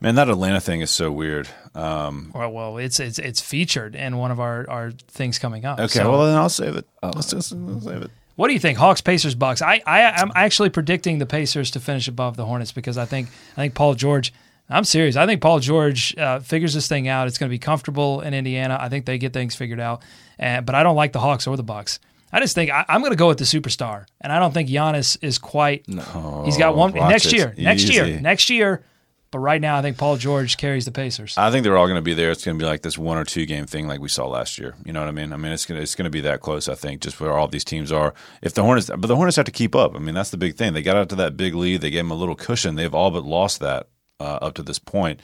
[0.00, 1.48] Man, that Atlanta thing is so weird.
[1.76, 5.78] Um, well, well, it's it's it's featured in one of our, our things coming up.
[5.78, 6.10] Okay, so.
[6.10, 6.86] well then I'll save it.
[7.02, 7.12] Oh.
[7.14, 8.10] Let's just I'll save it.
[8.34, 9.62] What do you think, Hawks, Pacers, Bucks?
[9.62, 13.28] I I am actually predicting the Pacers to finish above the Hornets because I think
[13.52, 14.32] I think Paul George.
[14.72, 15.16] I'm serious.
[15.16, 17.28] I think Paul George uh, figures this thing out.
[17.28, 18.78] It's going to be comfortable in Indiana.
[18.80, 20.02] I think they get things figured out.
[20.38, 22.00] And, but I don't like the Hawks or the Bucks.
[22.32, 24.70] I just think I, am going to go with the superstar, and I don't think
[24.70, 25.86] Giannis is quite.
[25.86, 27.54] No, he's got one next year.
[27.58, 28.20] Next year.
[28.20, 28.82] Next year
[29.30, 31.36] But right now, I think Paul George carries the Pacers.
[31.36, 32.30] I think they're all going to be there.
[32.30, 34.56] It's going to be like this one or two game thing, like we saw last
[34.56, 34.74] year.
[34.82, 35.34] You know what I mean?
[35.34, 36.68] I mean, it's going to it's going to be that close.
[36.70, 38.14] I think just where all these teams are.
[38.40, 39.94] If the Hornets, but the Hornets have to keep up.
[39.94, 40.72] I mean, that's the big thing.
[40.72, 41.82] They got out to that big lead.
[41.82, 42.76] They gave them a little cushion.
[42.76, 43.88] They've all but lost that
[44.22, 45.20] uh, up to this point.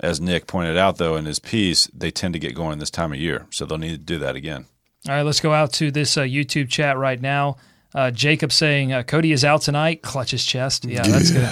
[0.00, 3.12] As Nick pointed out, though, in his piece, they tend to get going this time
[3.12, 4.66] of year, so they'll need to do that again.
[5.08, 7.56] All right, let's go out to this uh, YouTube chat right now.
[7.94, 10.02] Uh, Jacob saying uh, Cody is out tonight.
[10.02, 10.84] Clutch his chest.
[10.84, 11.48] Yeah, that's good.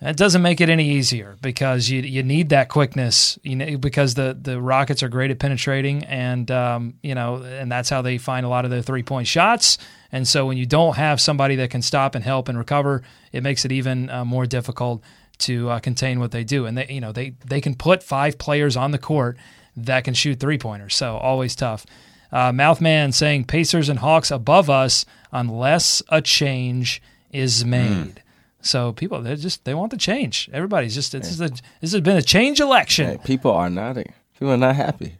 [0.00, 3.36] That doesn't make it any easier because you you need that quickness.
[3.42, 7.70] You know, because the the Rockets are great at penetrating, and um, you know, and
[7.70, 9.76] that's how they find a lot of their three point shots.
[10.12, 13.42] And so when you don't have somebody that can stop and help and recover, it
[13.42, 15.02] makes it even uh, more difficult
[15.38, 16.66] to uh, contain what they do.
[16.66, 19.36] And they you know they they can put five players on the court
[19.76, 20.94] that can shoot three pointers.
[20.94, 21.86] So always tough.
[22.30, 27.00] Uh, Mouthman saying Pacers and Hawks above us unless a change
[27.32, 28.22] is made.
[28.60, 30.50] So people they just they want the change.
[30.52, 31.48] Everybody's just this is a
[31.80, 33.06] this has been a change election.
[33.06, 35.16] Hey, people are not people are not happy.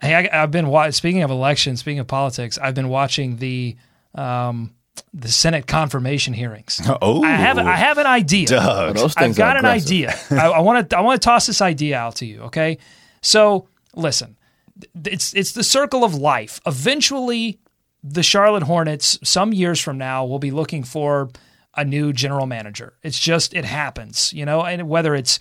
[0.00, 2.58] Hey, I, I've been wa- speaking of elections, speaking of politics.
[2.58, 3.76] I've been watching the
[4.16, 4.74] um,
[5.14, 6.80] the Senate confirmation hearings.
[7.02, 8.46] Oh, I have I have an idea.
[8.48, 8.96] Doug.
[8.96, 10.14] Those I've got an idea.
[10.30, 12.42] I want to I want to toss this idea out to you.
[12.42, 12.78] Okay,
[13.20, 14.36] so listen,
[15.04, 16.60] it's it's the circle of life.
[16.66, 17.58] Eventually,
[18.04, 21.30] the Charlotte Hornets, some years from now, will be looking for
[21.76, 22.94] a new general manager.
[23.02, 25.38] It's just it happens, you know, and whether it's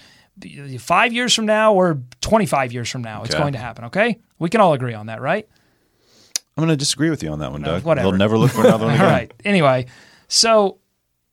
[0.79, 3.85] five years from now or twenty five years from now, it's going to happen.
[3.85, 5.47] Okay, we can all agree on that, right?
[6.57, 7.83] I'm going to disagree with you on that one, Doug.
[7.83, 8.09] whatever.
[8.09, 9.11] They'll never look for another one All again.
[9.13, 9.33] right.
[9.45, 9.85] Anyway,
[10.27, 10.77] so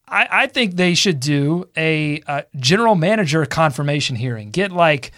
[0.06, 4.50] I, I think they should do a, uh general manager confirmation hearing.
[4.50, 5.12] Get like,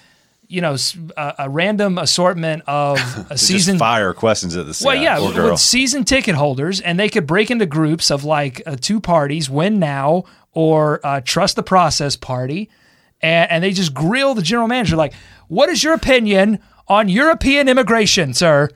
[0.49, 0.77] you know,
[1.17, 2.99] a random assortment of
[3.31, 3.79] a season.
[3.79, 5.57] fire questions at the Well, yeah, with girl.
[5.57, 9.79] season ticket holders, and they could break into groups of like uh, two parties: win
[9.79, 12.69] now or uh, trust the process party,
[13.23, 15.13] and, and they just grill the general manager like,
[15.47, 16.59] "What is your opinion
[16.89, 18.71] on European immigration, sir?"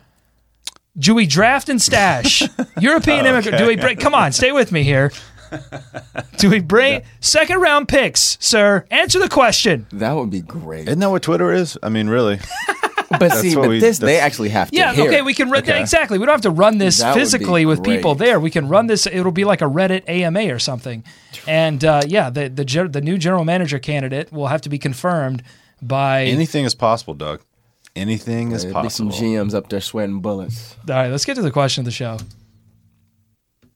[0.97, 2.43] Do we draft and stash
[2.81, 3.59] European immigrant?
[3.59, 3.97] Do we bring?
[3.97, 5.11] Come on, stay with me here.
[6.39, 8.85] Do we bring second round picks, sir?
[8.91, 9.87] Answer the question.
[9.93, 10.89] That would be great.
[10.89, 11.79] Isn't that what Twitter is?
[11.83, 12.39] I mean, really.
[13.19, 14.77] But see, what but we- this they actually have to.
[14.77, 15.25] Yeah, hear okay, it.
[15.25, 15.81] we can run Okay.
[15.81, 16.19] exactly.
[16.19, 18.41] We don't have to run this That physically with people there.
[18.41, 19.07] We can run this.
[19.07, 21.05] It'll be like a Reddit AMA or something.
[21.47, 25.45] And uh, yeah, the the the new general manager candidate will have to be confirmed
[25.81, 26.25] by.
[26.25, 27.41] Anything is possible, Doug.
[27.97, 29.11] Anything is There'd be some.
[29.11, 30.77] GMs up there sweating bullets.
[30.89, 32.19] All right, let's get to the question of the show.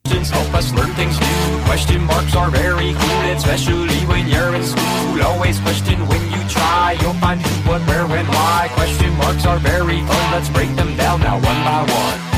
[0.04, 1.64] Questions help us learn things new.
[1.64, 5.22] Question marks are very cool, especially when you're in school.
[5.22, 6.96] Always question when you try.
[7.00, 8.68] You'll find who, what, where, when, why.
[8.72, 10.32] Question marks are very fun.
[10.32, 12.28] Let's break them down now one by one.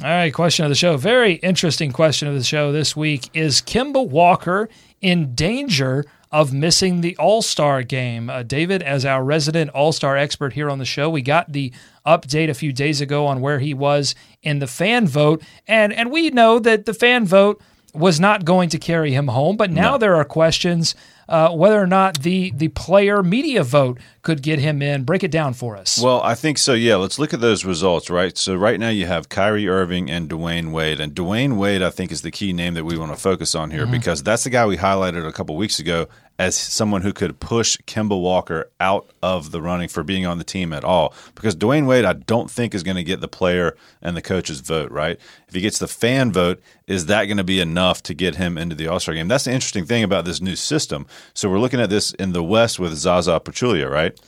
[0.00, 0.96] All right, question of the show.
[0.98, 3.30] Very interesting question of the show this week.
[3.34, 4.68] Is Kemba Walker
[5.00, 8.28] in danger of missing the All Star game?
[8.30, 11.72] Uh, David, as our resident All Star expert here on the show, we got the
[12.06, 15.42] update a few days ago on where he was in the fan vote.
[15.66, 17.60] And, and we know that the fan vote
[17.94, 20.94] was not going to carry him home, but now there are questions
[21.28, 25.04] uh, whether or not the, the player media vote could get him in.
[25.04, 26.00] Break it down for us.
[26.00, 26.72] Well, I think so.
[26.72, 28.36] Yeah, let's look at those results, right?
[28.36, 32.12] So right now you have Kyrie Irving and Dwyane Wade, and Dwyane Wade, I think,
[32.12, 34.66] is the key name that we want to focus on here because that's the guy
[34.66, 36.08] we highlighted a couple weeks ago
[36.38, 40.44] as someone who could push Kemba Walker out of the running for being on the
[40.44, 41.12] team at all.
[41.34, 44.60] Because Dwyane Wade, I don't think is going to get the player and the coach's
[44.60, 45.18] vote, right?
[45.48, 48.56] If he gets the fan vote, is that going to be enough to get him
[48.56, 49.26] into the All Star game?
[49.28, 51.06] That's the interesting thing about this new system.
[51.34, 54.18] So we're looking at this in the West with Zaza Pachulia, right?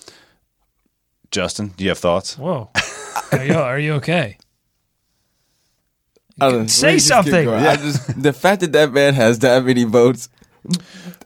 [1.31, 2.37] Justin, do you have thoughts?
[2.37, 2.71] Whoa.
[3.33, 4.39] Are you, are you okay?
[6.41, 7.45] Say let me just keep something.
[7.45, 7.65] going.
[7.65, 10.29] I just the fact that that man has that many votes.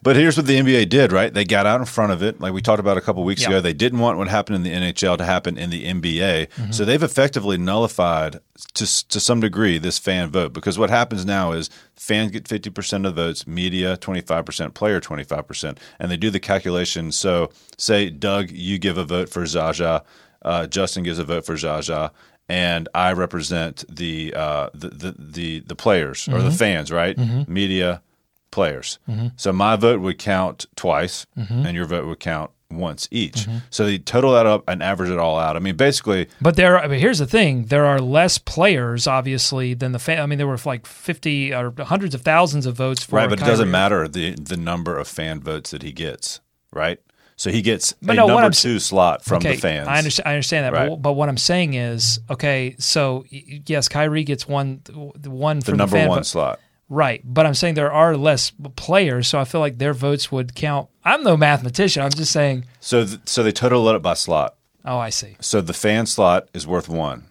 [0.04, 1.32] But here's what the NBA did, right?
[1.32, 3.48] They got out in front of it, like we talked about a couple weeks Yeah.
[3.48, 3.60] ago.
[3.62, 6.72] They didn't want what happened in the NHL to happen in the NBA, Mm-hmm.
[6.72, 8.38] so they've effectively nullified
[8.74, 10.52] to to some degree this fan vote.
[10.52, 14.44] Because what happens now is fans get fifty percent of the votes, media twenty five
[14.44, 17.10] percent, player twenty five percent, and they do the calculation.
[17.10, 20.04] So, say Doug, you give a vote for Zaza,
[20.42, 22.12] uh, Justin gives a vote for Zaza.
[22.46, 26.56] And I represent the uh, the, the the the players or the Mm-hmm.
[26.56, 27.16] fans, right?
[27.48, 28.02] Media,
[28.54, 28.98] players.
[29.36, 31.66] So my vote would count twice, Mm-hmm.
[31.66, 33.46] and your vote would count once each.
[33.70, 35.54] So they total that up and average it all out.
[35.56, 39.74] I mean, basically, But there, I mean, here's the thing: there are less players, obviously,
[39.74, 40.20] than the fan.
[40.20, 43.38] I mean, there were like fifty or hundreds of thousands of votes for right, but
[43.40, 46.40] it doesn't matter the the number of fan votes that he gets,
[46.72, 46.98] right?
[47.36, 49.88] So he gets But a no, number two slot from okay, the fans.
[49.88, 50.28] I understand.
[50.28, 50.72] I understand that.
[50.72, 50.88] Right.
[50.90, 55.74] But, but what I'm saying is, okay, so yes, Kyrie gets one, the one the
[55.74, 56.26] number the one vote.
[56.26, 56.60] slot.
[56.90, 60.54] Right, but I'm saying there are less players, so I feel like their votes would
[60.54, 60.88] count.
[61.04, 62.02] I'm no mathematician.
[62.02, 62.66] I'm just saying.
[62.80, 64.56] So th- so they total it up by slot.
[64.84, 65.36] Oh, I see.
[65.40, 67.24] So the fan slot is worth one.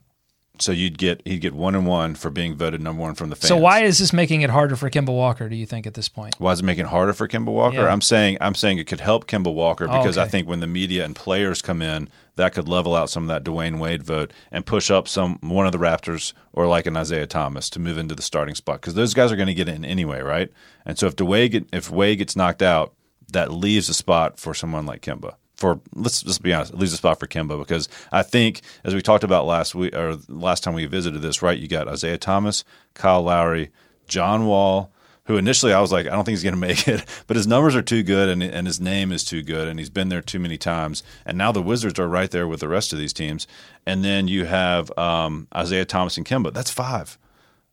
[0.60, 3.36] So you'd get he'd get one and one for being voted number one from the
[3.36, 3.48] fans.
[3.50, 5.50] So why is this making it harder for Kemba Walker?
[5.50, 6.36] Do you think at this point?
[6.40, 7.78] Why is it making it harder for Kemba Walker?
[7.78, 7.88] Yeah.
[7.92, 10.68] I'm saying I'm saying it could help Kemba Walker Oh, because I think when the
[10.68, 14.32] media and players come in, that could level out some of that Dwyane Wade vote
[14.52, 17.98] and push up some one of the Raptors or like an Isaiah Thomas to move
[17.98, 20.52] into the starting spot because those guys are going to get in anyway, right?
[20.86, 22.94] And so if Dwyane get, if Wade gets knocked out,
[23.32, 25.36] that leaves a spot for someone like Kemba.
[25.56, 28.94] For let's just be honest, it leaves a spot for Kemba because I think as
[28.94, 31.58] we talked about last week or last time we visited this, right?
[31.58, 32.64] You got Isaiah Thomas,
[32.96, 33.70] Kyle Lowry,
[34.08, 34.92] John Wall,
[35.26, 37.48] who initially I was like, I don't think he's going to make it, but his
[37.48, 40.22] numbers are too good and, and his name is too good and he's been there
[40.22, 41.04] too many times.
[41.26, 43.48] And now the Wizards are right there with the rest of these teams.
[43.86, 46.54] And then you have um, Isaiah Thomas and Kemba.
[46.54, 47.18] That's five,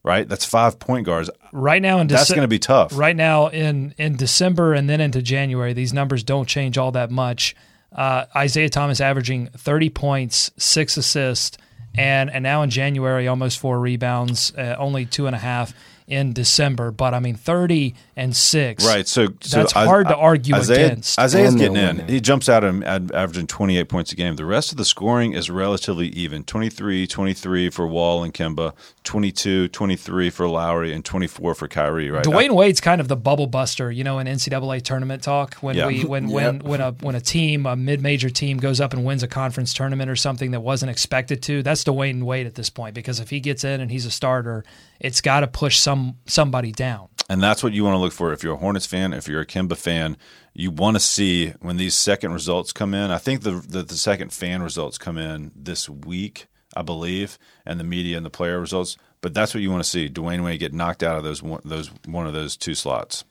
[0.03, 0.29] right?
[0.29, 1.31] That's five point guards.
[1.53, 2.97] Right now in That's going to be tough.
[2.97, 7.11] Right now in in December and then into January, these numbers don't change all that
[7.11, 7.57] much.
[7.93, 11.59] Uh, Isaiah Thomas averaging 30 points, six assists,
[11.97, 15.75] and and now in January almost four rebounds, uh, only two and a half
[16.11, 16.91] in December.
[16.91, 18.87] But I mean 30 and six.
[18.87, 19.09] Right.
[19.09, 21.19] So, so that's I- hard to argue Isaiah, against.
[21.19, 21.97] Isaiah's getting in.
[21.97, 22.09] winning.
[22.09, 24.37] He jumps out at him at averaging 28 points a game.
[24.37, 29.69] The rest of the scoring is relatively even 23, 23 for Wall and Kemba, 22,
[29.69, 32.25] 23 for Lowry, and 24 for Kyrie, right?
[32.25, 35.87] Dwyane Wade's kind of the bubble buster, you know, in NCAA tournament talk when Yeah.
[35.87, 39.05] we when when when a when a team a mid major team goes up and
[39.05, 41.63] wins a conference tournament or something that wasn't expected to.
[41.63, 44.65] That's Dwyane Wade at this point because if he gets in and he's a starter,
[45.01, 47.09] it's got to push some somebody down.
[47.31, 49.41] And that's what you want to look for if you're a Hornets fan, if you're
[49.41, 50.17] a Kemba fan.
[50.53, 53.13] You want to see when these second results come in.
[53.13, 57.79] I think the, the the second fan results come in this week, I believe, and
[57.79, 58.97] the media and the player results.
[59.21, 61.61] But that's what you want to see: Dwyane Wade get knocked out of those one,
[61.65, 63.25] those one of those two slots.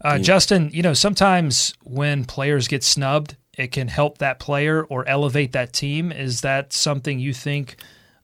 [0.00, 5.04] Uh, Justin, you know, sometimes when players get snubbed, it can help that player or
[5.08, 6.12] elevate that team.
[6.12, 7.74] Is that something you think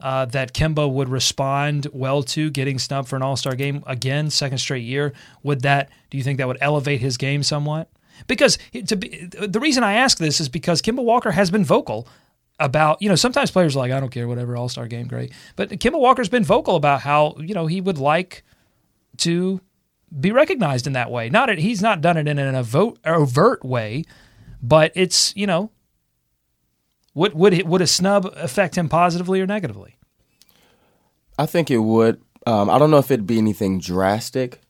[0.01, 4.31] uh, that Kemba would respond well to getting snubbed for an All Star game again,
[4.31, 5.13] second straight year?
[5.43, 5.91] Would that?
[6.11, 7.89] Do you think that would elevate his game somewhat?
[8.27, 12.07] Because to be, the reason I ask this is because Kemba Walker has been vocal
[12.59, 15.33] about you know sometimes players are like I don't care whatever All Star game great,
[15.57, 18.45] but Kemba Walker's been vocal about how you know he would like
[19.19, 19.61] to
[20.19, 21.31] be recognized in that way.
[21.31, 24.05] Not he's not done it in an overt way,
[24.63, 25.71] but it's you know
[27.14, 29.96] would would it, would a snub affect him positively or negatively?
[31.38, 32.20] I think it would.
[32.46, 34.61] Um, I don't know if it'd be anything drastic,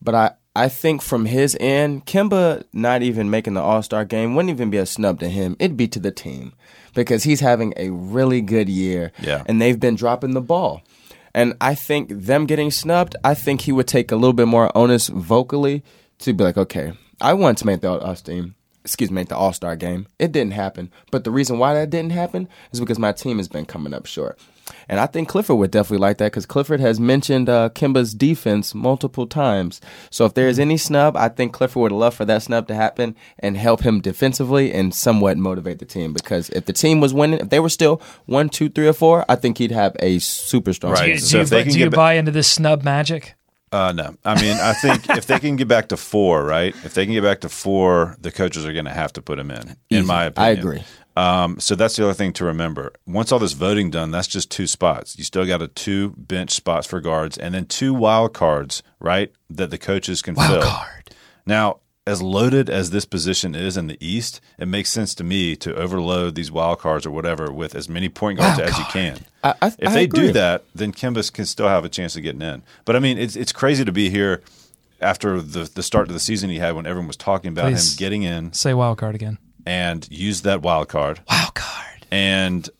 [0.00, 4.34] but I, I think from his end, Kemba not even making the All Star game
[4.34, 5.56] wouldn't even be a snub to him.
[5.58, 6.54] It'd be to the team
[6.94, 9.12] because he's having a really good year.
[9.20, 9.42] Yeah.
[9.46, 10.82] And they've been dropping the ball.
[11.34, 14.74] And I think them getting snubbed, I think he would take a little bit more
[14.74, 15.84] onus vocally
[16.20, 18.54] to be like, okay, I want to make the All Star team.
[18.86, 20.06] Excuse me, make the All Star game.
[20.20, 23.48] It didn't happen, but the reason why that didn't happen is because my team has
[23.48, 24.38] been coming up short.
[24.88, 28.74] And I think Clifford would definitely like that because Clifford has mentioned uh, Kemba's defense
[28.74, 29.80] multiple times.
[30.10, 32.74] So if there is any snub, I think Clifford would love for that snub to
[32.74, 36.12] happen and help him defensively and somewhat motivate the team.
[36.12, 39.24] Because if the team was winning, if they were still one, two, three, or four,
[39.28, 40.92] I think he'd have a super strong.
[40.92, 41.00] Right.
[41.00, 41.14] Do team.
[41.14, 42.48] you, So do you, if they bu- can do get you ba- buy into this
[42.48, 43.34] snub magic?
[43.72, 46.74] Uh, no, I mean, I think if they can get back to four, right?
[46.84, 49.38] If they can get back to four, the coaches are going to have to put
[49.38, 49.76] him in.
[49.90, 50.00] Easy.
[50.00, 50.84] In my opinion, I agree.
[51.16, 52.92] Um, so that's the other thing to remember.
[53.06, 55.16] Once all this voting done, that's just two spots.
[55.18, 59.32] You still got a two bench spots for guards, and then two wild cards, right?
[59.50, 60.62] That the coaches can fill.
[60.62, 61.10] card.
[61.46, 65.56] Now, as loaded as this position is in the East, it makes sense to me
[65.56, 69.18] to overload these wild cards or whatever with as many point guards as you can.
[69.42, 70.26] I, I, If I they agree.
[70.28, 72.62] do that, then Kimbus can still have a chance of getting in.
[72.84, 74.42] But I mean, it's it's crazy to be here
[75.00, 77.94] after the the start of the season he had when everyone was talking about Please.
[77.94, 79.38] him getting in Say wild card again.
[79.66, 81.20] and use that wild card.
[81.28, 82.06] Wild card.
[82.12, 82.70] And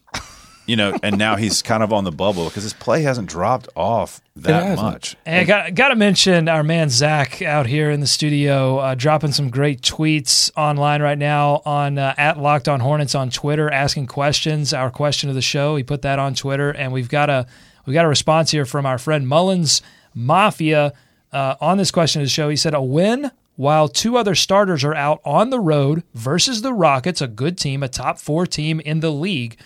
[0.66, 3.68] you know, and now he's kind of on the bubble because his play hasn't dropped
[3.74, 5.16] off that much.
[5.24, 8.94] And I got got to mention our man Zach out here in the studio, uh,
[8.94, 13.70] dropping some great tweets online right now on uh, at Locked On Hornets on Twitter,
[13.70, 14.72] asking questions.
[14.72, 17.46] Our question of the show, he put that on Twitter, and we've got a
[17.86, 19.80] we got a response here from our friend Mullins
[20.14, 20.92] Mafia
[21.32, 22.48] uh, on this question of the show.
[22.48, 23.30] He said a win.
[23.58, 27.82] While two other starters are out on the road versus the Rockets, a good team,
[27.82, 29.56] a top four team in the league,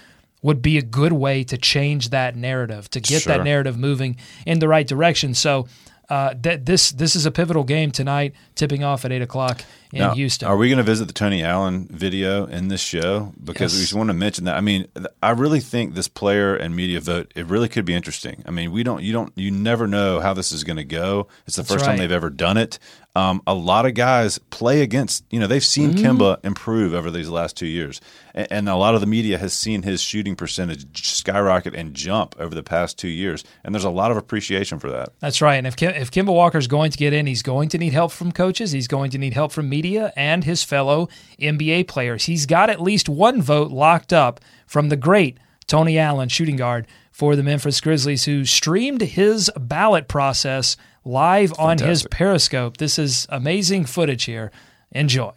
[0.42, 4.16] would be a good way to change that narrative, to get that narrative moving
[4.46, 5.34] in the right direction.
[5.34, 5.66] So,
[6.10, 9.62] uh, that this this is a pivotal game tonight, tipping off at eight o'clock
[9.92, 10.48] in Now, Houston.
[10.48, 13.32] Are we going to visit the Tony Allen video in this show?
[13.42, 14.56] Because we just want to mention that.
[14.56, 14.88] I mean,
[15.22, 18.42] I really think this player and media vote it really could be interesting.
[18.44, 21.28] I mean, we don't, you don't, you never know how this is going to go.
[21.46, 22.80] It's the That's first time they've ever done it.
[23.16, 25.24] Um, a lot of guys play against.
[25.30, 26.04] You know, they've seen Mm-hmm.
[26.06, 28.00] Kemba improve over these last two years,
[28.34, 32.36] and, and a lot of the media has seen his shooting percentage skyrocket and jump
[32.38, 33.42] over the past two years.
[33.64, 35.10] And there's a lot of appreciation for that.
[35.18, 35.56] That's right.
[35.56, 38.12] And if Kim, if Kemba Walker's going to get in, he's going to need help
[38.12, 38.70] from coaches.
[38.70, 41.08] He's going to need help from media and his fellow
[41.40, 42.24] NBA players.
[42.26, 46.86] He's got at least one vote locked up from the great Tony Allen, shooting guard
[47.12, 52.76] for the Memphis Grizzlies, who streamed his ballot process live on his Periscope.
[52.76, 54.50] This is amazing footage here.
[54.92, 55.32] Enjoy.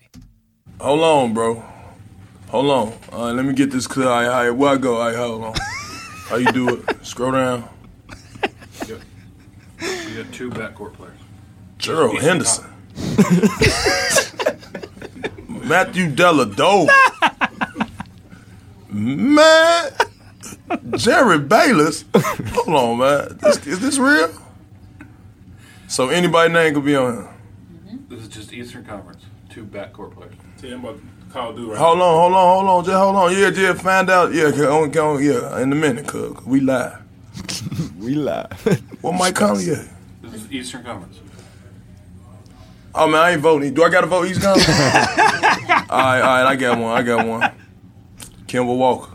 [0.79, 1.63] Hold on, bro.
[2.49, 2.93] Hold on.
[3.11, 4.07] Uh, let me get this clear.
[4.07, 4.95] All right, all right, where I go?
[4.95, 5.53] All right, hold on.
[6.27, 7.05] How you do it?
[7.05, 7.69] Scroll down.
[8.81, 11.17] We got two backcourt players.
[11.77, 12.65] Gerald Henderson.
[15.47, 16.89] Matthew Dellavedova.
[18.89, 19.91] man.
[20.69, 22.05] Jerryd Bayless.
[22.15, 23.37] Hold on, man.
[23.41, 24.31] This, is this real?
[25.93, 27.29] So anybody name could be on here.
[28.09, 29.25] This is just Eastern Conference.
[29.47, 30.33] Two backcourt players.
[30.63, 33.15] Yeah, I'm about to call dude right Hold on, hold on, hold on, just hold
[33.15, 33.37] on.
[33.37, 34.33] Yeah, just find out.
[34.33, 36.99] Yeah, go on, on, yeah, in a minute, cuz we live.
[37.99, 38.51] We live.
[39.01, 39.87] What Mike Conley at?
[40.23, 41.19] This is Eastern Conference.
[42.95, 43.75] Oh man, I ain't voting.
[43.75, 44.67] Do I got to vote East Conference?
[44.79, 46.97] all right, all right, I got one.
[46.97, 47.51] I got one.
[48.47, 49.11] Kimball Walker.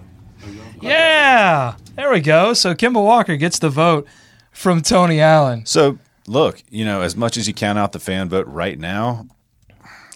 [0.81, 2.53] Yeah, there we go.
[2.53, 4.07] So Kemba Walker gets the vote
[4.53, 5.67] from Tony Allen.
[5.67, 5.99] So
[6.29, 9.27] look, you know, as much as you count out the fan vote right now,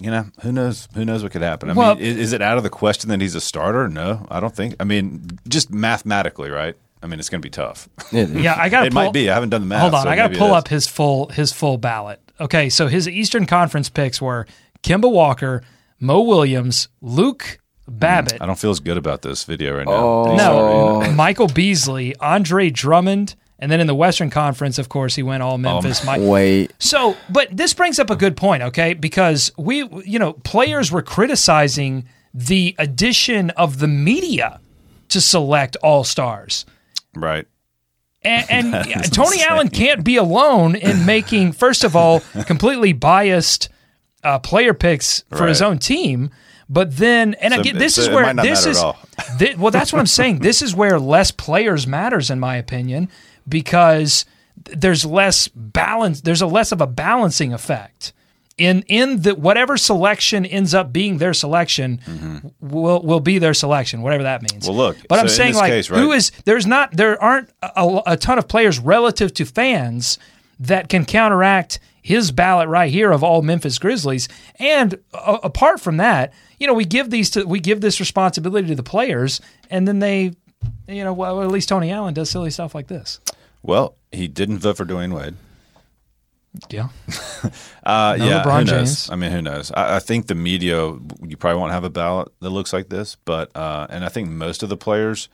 [0.01, 0.89] you know, who knows?
[0.95, 1.71] Who knows what could happen?
[1.71, 3.89] I Well- mean, is, is it out of the question that he's a starter?
[3.89, 4.75] No, I don't think.
[4.81, 6.75] I mean, just mathematically, right?
[7.03, 7.89] I mean, it's going to be tough.
[8.13, 8.87] Yeah, I got.
[8.87, 9.29] It might be.
[9.29, 9.81] I haven't done the math.
[9.81, 12.21] Hold on, so I got to pull up his full his full ballot.
[12.41, 14.47] Okay, so his Eastern Conference picks were
[14.83, 15.63] Kemba Walker,
[15.99, 17.59] Mo Williams, Luke
[17.89, 19.93] Babbitt, I don't feel as good about this video right now.
[19.93, 20.37] Oh.
[21.05, 25.43] no, Michael Beasley, Andre Drummond, and then in the Western Conference, of course, he went
[25.43, 26.05] all Memphis.
[26.05, 26.73] Mi- Wait.
[26.81, 28.93] so, but this brings up a good point, okay?
[28.93, 34.61] Because we, you know, players were criticizing the addition of the media
[35.09, 36.67] to select all stars.
[37.15, 37.47] Right.
[38.23, 39.47] And, and That yeah, is Tony insane.
[39.49, 43.69] Allen can't be alone in making, first of all, completely biased
[44.25, 46.31] uh, player picks for his own team.
[46.69, 48.79] But then, and So- again, this so is where this is.
[48.79, 48.99] at all.
[49.39, 50.39] thi- well, that's what I'm saying.
[50.39, 53.09] This is where less players matters, in my opinion,
[53.49, 54.25] because
[54.65, 56.21] there's less balance.
[56.21, 58.13] There's a less of a balancing effect.
[58.59, 62.01] In in the whatever selection ends up being their selection
[62.61, 64.65] will will be their selection, whatever that means.
[64.65, 64.77] Mm-hmm.
[64.77, 66.17] Well, look, but so I'm in saying like case, right?
[66.17, 70.19] is there's not there aren't a, a ton of players relative to fans
[70.61, 74.29] that can counteract his ballot right here of all Memphis Grizzlies.
[74.59, 78.69] And uh, apart from that, you know, we give these to we give this responsibility
[78.69, 79.41] to the players,
[79.71, 80.33] and then they,
[80.89, 83.21] you know, well, at least Tony Allen does silly stuff like this.
[83.63, 85.35] Well, he didn't vote for Dwyane Wade.
[86.71, 86.89] Yeah.
[87.85, 88.71] Uh, No yeah, LeBron who knows?
[88.71, 89.11] James.
[89.11, 89.73] I mean, who knows?
[89.73, 90.77] I, I think the media,
[91.27, 94.29] you probably won't have a ballot that looks like this, but uh, and I think
[94.29, 95.29] most of the players?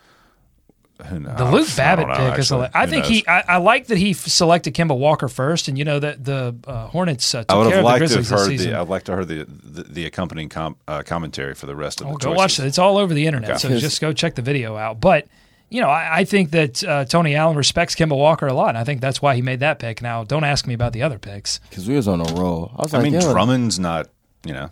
[0.98, 2.50] The I Luke don't Babbitt know, pick is.
[2.50, 2.66] actually.
[2.66, 3.10] a- I Who think knows?
[3.12, 3.26] he.
[3.28, 6.56] I, I like that he f- selected Kemba Walker first, and you know that the
[6.66, 8.46] uh, Hornets uh, took I would care have of the liked to have Grizzlies this
[8.48, 8.72] season.
[8.72, 8.78] the.
[8.80, 12.08] I'd like to heard the the, the accompanying com, uh, commentary for the rest of
[12.08, 12.36] Oh, the go choices.
[12.36, 12.64] watch it.
[12.66, 13.50] It's all over the internet.
[13.50, 13.58] Okay.
[13.58, 15.00] So just go check the video out.
[15.00, 15.28] But
[15.70, 18.78] you know, I, I think that uh, Tony Allen respects Kemba Walker a lot, and
[18.78, 20.02] I think that's why he made that pick.
[20.02, 21.58] Now, don't ask me about the other picks.
[21.70, 22.72] Because we was on a roll.
[22.76, 24.08] I was I like, mean, yo, Drummond's not.
[24.44, 24.70] You know,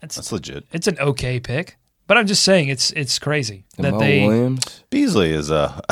[0.00, 0.64] That's, that's legit.
[0.72, 1.76] It's an okay pick,
[2.10, 4.26] but I'm just saying it's it's crazy and that Mo they.
[4.26, 4.82] Williams.
[4.90, 5.80] Beasley is uh,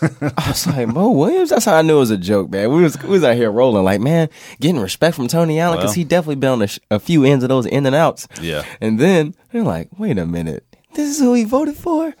[0.00, 1.50] I was like, Mo Williams.
[1.50, 2.72] That's how I knew it was a joke, man.
[2.72, 5.88] We was we was out here rolling, like, man, getting respect from Tony Allen because
[5.90, 5.94] Well.
[5.96, 8.26] he definitely been on a, sh- a few ends of those in and outs.
[8.40, 8.64] yeah.
[8.80, 12.14] And then they're like, wait a minute, this is who he voted for.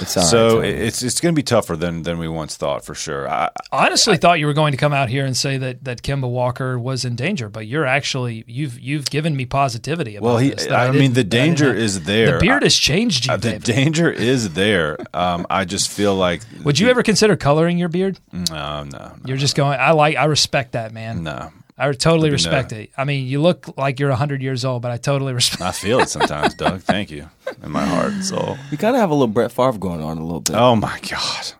[0.00, 0.68] It's all right, So Tony.
[0.68, 3.28] it's it's going to be tougher than than we once thought for sure.
[3.28, 6.02] I, I honestly thought you were going to come out here and say that that
[6.02, 10.38] Kemba Walker was in danger, but you're actually you've you've given me positivity about well,
[10.38, 10.50] he.
[10.50, 10.66] this.
[10.66, 12.32] that I, mean, the that I didn't danger is there.
[12.34, 13.64] The beard I- has changed you, uh, the David.
[13.64, 14.96] danger is there.
[15.12, 16.42] Um, I just feel like.
[16.64, 18.18] Would you ever consider coloring your beard?
[18.32, 19.78] No, no, You're just going.
[19.78, 20.16] I like.
[20.16, 21.22] I respect that, man.
[21.24, 21.50] no.
[21.76, 22.34] I totally No.
[22.34, 22.90] respect it.
[22.96, 25.60] I mean, you look like you're 100 years old, but I totally respect.
[25.60, 25.64] It.
[25.66, 26.80] I feel it sometimes, Doug.
[26.82, 27.28] Thank you,
[27.62, 28.56] in my heart and soul.
[28.70, 30.54] we kind of have a little Brett Favre going on a little bit.
[30.54, 31.52] Oh my god,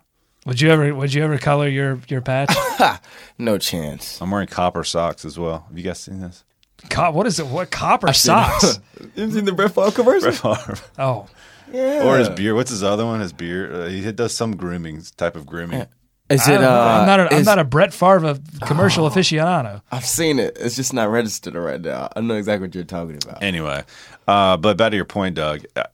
[0.46, 0.94] Would you ever?
[0.94, 2.54] Would you ever color your your patch?
[3.38, 4.20] No chance.
[4.20, 5.64] I'm wearing copper socks as well.
[5.68, 6.44] Have you guys seen this?
[6.90, 7.46] Co- what is it?
[7.48, 8.78] What copper socks?
[9.16, 10.30] you seen the Brett Favre commercial?
[10.30, 10.78] Brett Favre.
[10.98, 11.26] Oh,
[11.72, 12.04] Yeah.
[12.04, 12.54] Or his beard.
[12.54, 13.18] What's his other one?
[13.18, 13.72] His beard.
[13.74, 15.86] Uh, he does some grooming type of grooming.
[16.34, 16.54] Is I it?
[16.56, 16.70] don't know.
[16.70, 17.20] Uh, I'm not.
[17.20, 19.82] A, I'm not a Brett Favre of commercial aficionado.
[19.92, 20.56] I've seen it.
[20.60, 22.08] It's just not registered right now.
[22.14, 23.42] I know exactly what you're talking about.
[23.42, 23.82] Anyway,
[24.28, 25.64] uh, but back to your point, Doug.
[25.76, 25.84] uh,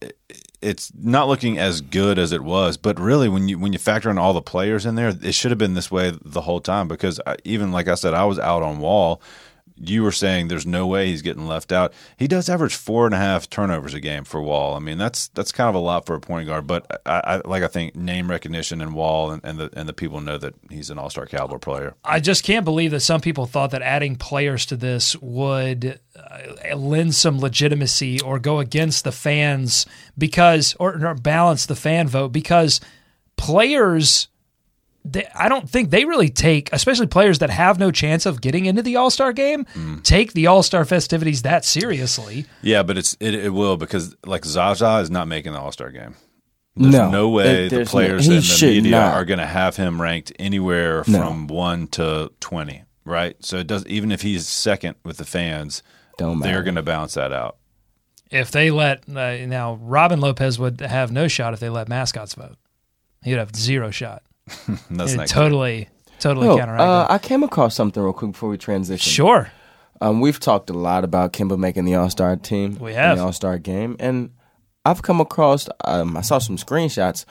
[0.63, 4.11] It's not looking as good as it was, but really, when you when you factor
[4.11, 6.87] in all the players in there, it should have been this way the whole time.
[6.89, 9.23] Because I, even like I said, I was out on Wall.
[9.83, 11.95] You were saying there's no way he's getting left out.
[12.19, 14.75] He does average four and a half turnovers a game for Wall.
[14.75, 16.67] I mean, that's that's kind of a lot for a point guard.
[16.67, 19.95] But I, I like I think name recognition and Wall and, and the and the
[19.95, 21.95] people know that he's an All Star caliber player.
[22.05, 26.77] I just can't believe that some people thought that adding players to this would uh,
[26.77, 29.87] lend some legitimacy or go against the fans
[30.19, 32.81] because, or, or balance the fan vote because
[33.37, 34.29] players.
[35.05, 38.67] They, I don't think they really take, especially players that have no chance of getting
[38.67, 40.03] into the All Star game, Mm.
[40.03, 42.45] take the All Star festivities that seriously.
[42.63, 45.91] Yeah, but it's it, it will because like Zaza is not making the All Star
[45.91, 46.17] game.
[46.77, 49.15] There's No, no, way it- the there's no- players he in the media not.
[49.15, 51.19] are going to have him ranked anywhere No.
[51.19, 53.37] from one to twenty, right?
[53.41, 55.83] So it does even if he's second with the fans,
[56.19, 57.57] Don't they're going to balance that out.
[58.31, 62.35] If they let uh, now Robin Lopez would have no shot if they let mascots
[62.35, 62.57] vote.
[63.25, 64.23] He'd have zero shot.
[64.91, 65.35] That's He'd not good.
[65.35, 65.89] totally,
[66.19, 66.81] totally No, counteract.
[66.83, 67.07] uh.
[67.11, 69.11] I came across something real quick before we transition.
[69.11, 69.51] Sure.
[70.01, 72.79] Um, we've talked a lot about Kemba making the All Star team.
[72.79, 73.19] We have.
[73.19, 74.31] the All Star game, and
[74.85, 75.69] I've come across.
[75.85, 77.25] Um, I saw some screenshots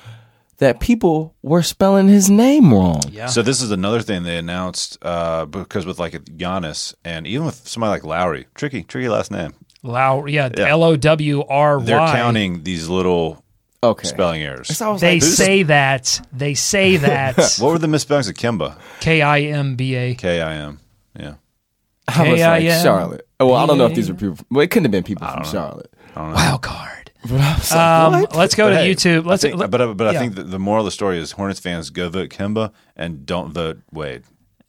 [0.60, 3.02] that people were spelling his name wrong.
[3.10, 3.26] Yeah.
[3.28, 7.68] So this is another thing they announced uh, because with like Giannis and even with
[7.68, 9.54] somebody like Lowry, tricky, tricky last name.
[9.82, 10.68] Lowry, yeah, Yeah.
[10.68, 11.86] L O W R Y.
[11.86, 13.44] They're counting these little
[13.82, 14.08] Okay.
[14.08, 14.68] spelling errors.
[14.76, 16.22] So They like, say that.
[16.34, 17.38] They say that.
[17.60, 18.78] What were the misspellings of Kimba?
[19.00, 20.16] K I M B A.
[20.16, 20.80] K I M.
[21.18, 21.36] Yeah.
[22.08, 23.28] I was like Charlotte.
[23.40, 24.38] Well, I don't know if these were people.
[24.52, 25.94] Well, it couldn't have been people from Charlotte.
[26.16, 27.12] Wild card.
[27.24, 27.80] But I was like,
[28.34, 29.26] Um, let's go But to hey, YouTube.
[29.26, 29.44] Let's.
[29.44, 31.60] I think, let- but but I think that the moral of the story is Hornets
[31.60, 34.24] fans go vote Kemba and don't vote Wade.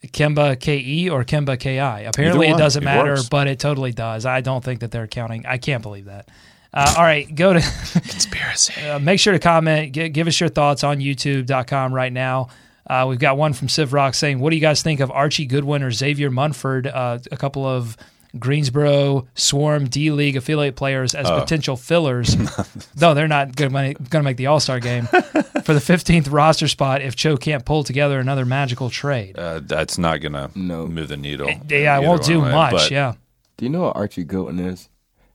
[0.09, 2.01] Kemba K E or Kemba K I.
[2.01, 3.29] Apparently, it doesn't It matter, works.
[3.29, 4.27] but it totally does.
[4.27, 5.45] I don't think that they're counting.
[5.47, 6.29] I can't believe that.
[6.73, 8.73] Uh, all right, go to Conspiracy.
[8.91, 9.93] Uh, make sure to comment.
[9.93, 12.49] G- give us your thoughts on YouTube.com right now.
[12.89, 15.47] Uh, we've got one from Civ Rock saying, "What do you guys think of Archie
[15.47, 16.87] Goodwin or Xavier Munford?
[16.87, 17.97] Uh, a couple of
[18.39, 21.41] Greensboro Swarm D League affiliate players as Oh.
[21.41, 22.37] potential fillers.
[23.01, 25.07] no, they're not going to make the All Star game
[25.65, 29.37] for the 15th roster spot if Cho can't pull together another magical trade.
[29.39, 30.87] Uh, that's not gonna No.
[30.87, 31.49] move the needle.
[31.69, 32.73] yeah, it won't do one way, much.
[32.73, 33.15] but Yeah,
[33.57, 34.89] Do you know what Archie Goodwin is?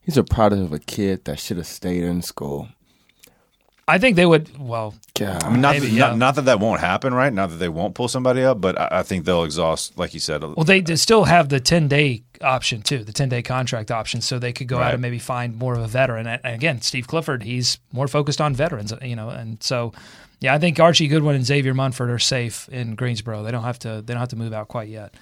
[0.05, 2.69] He's a product of a kid that should have stayed in school.
[3.87, 4.57] I think they would.
[4.57, 5.39] Well, yeah.
[5.43, 6.07] I mean, not, Maybe, that, yeah.
[6.07, 7.31] not, not that that won't happen, right?
[7.31, 10.19] Not that they won't pull somebody up, but I, I think they'll exhaust, like you
[10.19, 10.41] said.
[10.41, 14.21] Well, they d- still have the 10 day option too, the 10 day contract option.
[14.21, 16.25] So they could go out and maybe find more of a veteran.
[16.25, 19.29] And again, Steve Clifford, he's more focused on veterans, uh, you know.
[19.29, 19.93] And so,
[20.39, 23.43] yeah, I think Archie Goodwin and Xavier Munford are safe in Greensboro.
[23.43, 25.13] They don't have to, they don't have to move out quite yet.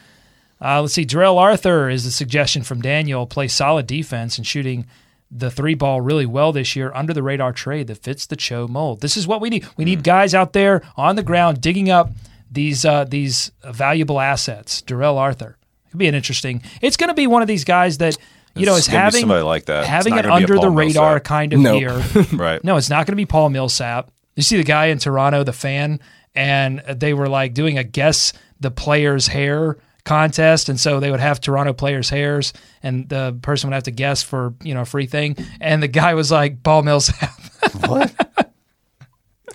[0.64, 1.04] Uh, let's see.
[1.06, 3.28] Darrell Arthur is a suggestion from Daniel.
[3.28, 4.86] Play solid defense and shooting
[5.30, 8.68] the three ball really well this year under the radar trade that fits the Cho
[8.68, 9.02] mold.
[9.02, 9.68] This is what we need.
[9.78, 12.12] We need guys out there on the ground digging up
[12.50, 14.82] these uh, these valuable assets.
[14.84, 15.58] Darrell Arthur
[15.90, 16.62] could be an interesting.
[16.82, 18.16] It's going to be one of these guys that
[18.56, 19.86] you know It's is having somebody like that.
[19.86, 21.24] Having not an gonna be a under the radar Millsap.
[21.24, 21.74] kind of No.
[21.76, 22.04] year.
[22.34, 22.64] right.
[22.64, 24.12] No, it's not going to be Paul Millsap.
[24.36, 26.00] You see the guy in Toronto, the fan,
[26.36, 31.20] and they were like doing a guess the player's hair contest, and so they would
[31.20, 34.86] have Toronto players' hairs, and the person would have to guess for you know a
[34.86, 37.32] free thing, and the guy was like Paul Millsap.
[37.88, 38.14] What?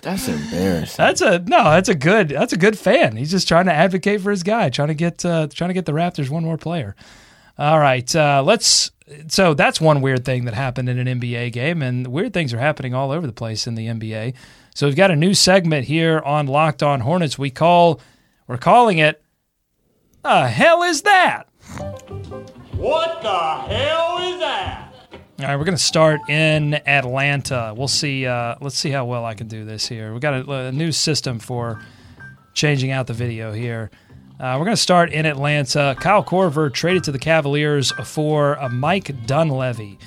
[0.01, 0.95] That's embarrassing.
[0.97, 3.17] that's a no, that's a good that's a good fan.
[3.17, 5.85] He's just trying to advocate for his guy, trying to get uh, trying to get
[5.85, 6.95] the Raptors one more player.
[7.57, 8.91] All right, uh, let's.
[9.27, 12.59] So that's one weird thing that happened in an NBA game, and weird things are
[12.59, 14.33] happening all over the place in the NBA.
[14.75, 17.37] So we've got a new segment here on Locked On Hornets.
[17.37, 17.99] We call
[18.47, 19.21] we're calling it.
[20.21, 21.47] The hell is that?
[22.73, 24.93] What the hell is that?
[25.39, 27.73] All right, we're going to start in Atlanta.
[27.75, 28.25] We'll see.
[28.25, 30.13] Uh, let's see how well I can do this here.
[30.13, 31.81] We got a, a new system for
[32.53, 33.91] changing out the video here.
[34.39, 35.95] Uh, we're going to start in Atlanta.
[35.97, 39.99] Kyle Korver traded to the Cavaliers for a Mike Dunleavy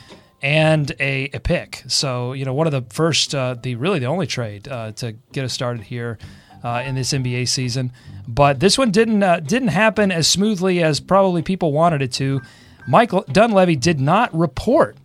[0.43, 1.85] and a, a pick.
[1.89, 5.13] So you know, one of the first, uh, the really the only trade uh, to
[5.33, 6.19] get us started here
[6.63, 7.93] uh, in this NBA season.
[8.27, 12.41] But this one didn't uh, didn't happen as smoothly as probably people wanted it to.
[12.87, 14.97] Mike Dunleavy did not report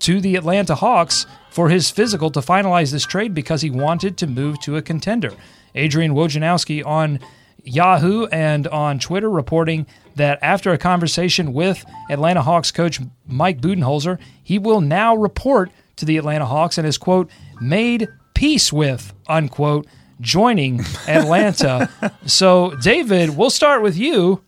[0.00, 4.26] to the Atlanta Hawks for his physical to finalize this trade because he wanted to
[4.26, 5.32] move to a contender.
[5.74, 7.20] Adrian Wojnarowski on
[7.64, 9.86] Yahoo and on Twitter reporting
[10.16, 16.04] that after a conversation with Atlanta Hawks coach Mike Budenholzer, he will now report to
[16.04, 19.86] the Atlanta Hawks and has, quote, made peace with, unquote,
[20.20, 21.90] joining Atlanta.
[22.26, 24.42] so, David, we'll start with you.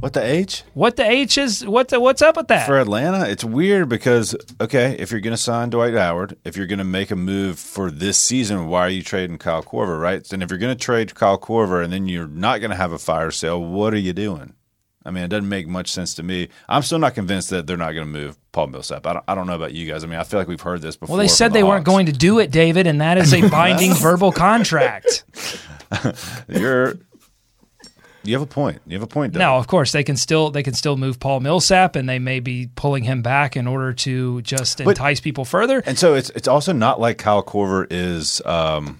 [0.00, 0.62] What the H?
[0.74, 1.66] What the H is?
[1.66, 2.66] What the, what's up with that?
[2.66, 6.66] For Atlanta, it's weird because okay, if you're going to sign Dwight Howard, if you're
[6.66, 10.30] going to make a move for this season, why are you trading Kyle Korver, right?
[10.32, 12.92] And if you're going to trade Kyle Korver and then you're not going to have
[12.92, 14.52] a fire sale, what are you doing?
[15.06, 16.48] I mean, it doesn't make much sense to me.
[16.68, 19.06] I'm still not convinced that they're not going to move Paul Millsap.
[19.06, 20.02] I don't, I don't know about you guys.
[20.04, 21.14] I mean, I feel like we've heard this before.
[21.16, 23.48] well, they said the they weren't going to do it, David, and that is a
[23.50, 25.24] binding verbal contract.
[26.48, 26.96] You're
[28.26, 28.80] you have a point.
[28.86, 29.34] You have a point.
[29.34, 32.40] Now, of course, they can still they can still move Paul Millsap, and they may
[32.40, 35.82] be pulling him back in order to just But- entice people further.
[35.86, 38.98] And so it's it's also not like Kyle Korver is, um,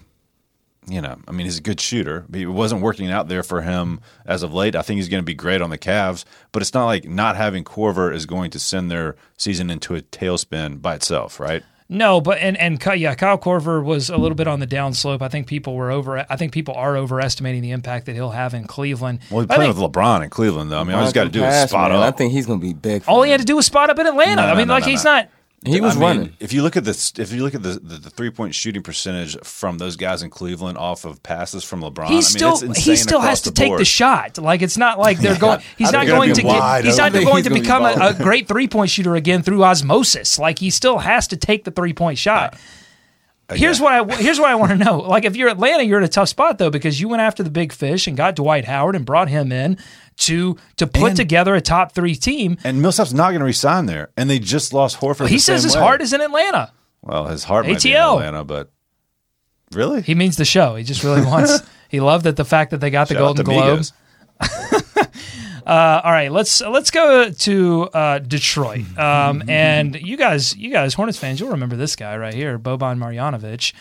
[0.89, 2.25] you know, I mean, he's a good shooter.
[2.29, 4.77] But It wasn't working out there for him as of late.
[4.77, 7.37] I think he's going to be great on the Cavs, but it's not like not
[7.37, 11.63] having Korver is going to send their season into a tailspin by itself, right?
[11.89, 15.23] No, but and and yeah, Kyle Korver was a little bit on the downslope.
[15.23, 16.19] I think people were over.
[16.29, 19.21] I think people are overestimating the impact that he'll have in Cleveland.
[19.31, 20.81] Well, he's I playing think with LeBron in Cleveland, though.
[20.81, 22.01] I mean, all he's got to do is spot man.
[22.01, 22.15] up.
[22.15, 23.05] I think he's going to be big.
[23.05, 24.43] for all he had to do was spot up in Atlanta.
[24.43, 25.13] No, I mean, no, like no, he's no.
[25.13, 25.31] not.
[25.65, 26.37] He was I mean, running.
[26.39, 28.83] If you look at this, if you look at the the, the three point shooting
[28.83, 32.59] percentage from those guys in Cleveland off of passes from LeBron, He I mean, still
[32.63, 34.39] it's he still has to the take the shot.
[34.39, 35.61] Like it's not like they're going.
[35.77, 36.85] He's not going gonna get.
[36.85, 39.65] He's not going to gonna be become a, a great three point shooter again through
[39.65, 40.39] osmosis.
[40.39, 42.57] Like he still has to take the three point shot.
[43.55, 44.99] Here's what I here's what I want to know.
[44.99, 47.51] Like if you're Atlanta, you're in a tough spot though because you went after the
[47.51, 49.79] big fish and got Dwight Howard and brought him in
[50.19, 52.57] to to put And- together a top three team.
[52.65, 55.29] And Millsap's not going to resign there, and they just lost Horford.
[55.29, 55.81] He the says his way.
[55.83, 56.73] heart is in Atlanta.
[57.03, 58.15] well, his heart might be in ATL.
[58.15, 58.71] Atlanta, but
[59.73, 60.75] really, He means the show.
[60.75, 61.61] He just really wants.
[61.89, 63.79] he loved that the fact that they got the Shout Golden to Globe.
[63.81, 63.93] Migos.
[65.67, 68.85] Uh, all right, let's let's go to uh, Detroit.
[68.97, 72.99] Um, and you guys, you guys, Hornets fans, you'll remember this guy right here, Boban
[72.99, 73.73] Marjanovic.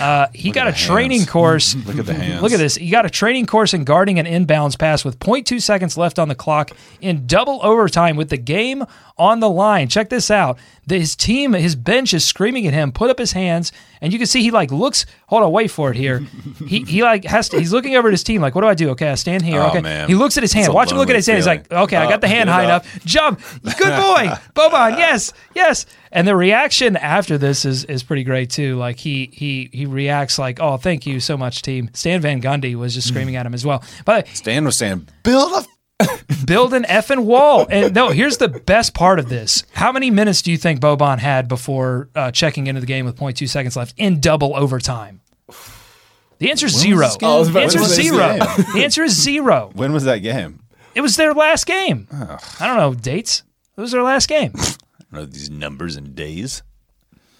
[0.00, 1.30] Uh, he got a training hands.
[1.30, 1.74] course.
[1.74, 2.42] Look at the hands.
[2.42, 2.76] Look at this.
[2.76, 6.28] He got a training course in guarding an inbounds pass with 0.2 seconds left on
[6.28, 6.70] the clock
[7.00, 8.84] in double overtime with the game
[9.18, 9.88] on the line.
[9.88, 10.58] Check this out.
[10.88, 12.92] His team, his bench is screaming at him.
[12.92, 15.04] Put up his hands, and you can see he like looks.
[15.26, 16.20] Hold on, wait for it here.
[16.66, 17.58] he he like has to.
[17.58, 18.40] He's looking over at his team.
[18.40, 18.90] Like, what do I do?
[18.90, 19.60] Okay, I stand here.
[19.60, 19.80] Oh, okay.
[19.80, 20.08] man.
[20.08, 20.66] He looks at his hand.
[20.66, 21.38] It's Watch him look at his hand.
[21.38, 21.84] He's like, feeling.
[21.84, 22.84] okay, I got the hand high up.
[22.84, 23.04] enough.
[23.04, 23.40] Jump.
[23.62, 24.96] Good boy, Boban.
[24.98, 25.86] Yes, yes.
[26.16, 28.76] And the reaction after this is is pretty great too.
[28.76, 32.74] Like he he he reacts like, "Oh, thank you so much, team." Stan Van Gundy
[32.74, 33.84] was just screaming at him as well.
[34.06, 35.66] But Stan was saying, "Build a
[36.46, 37.66] build an effing wall.
[37.68, 39.64] And no, here's the best part of this.
[39.72, 43.16] How many minutes do you think Boban had before uh, checking into the game with
[43.16, 45.20] 0.2 seconds left in double overtime?
[46.38, 47.00] The answer is zero.
[47.06, 47.28] this game?
[47.28, 48.38] I was The about answer is zero.
[48.74, 49.70] The answer is zero.
[49.74, 50.60] When was that game?
[50.94, 52.08] It was their last game.
[52.10, 53.42] I don't know dates.
[53.76, 54.52] It was their last game.
[55.12, 56.62] I don't know these numbers and days.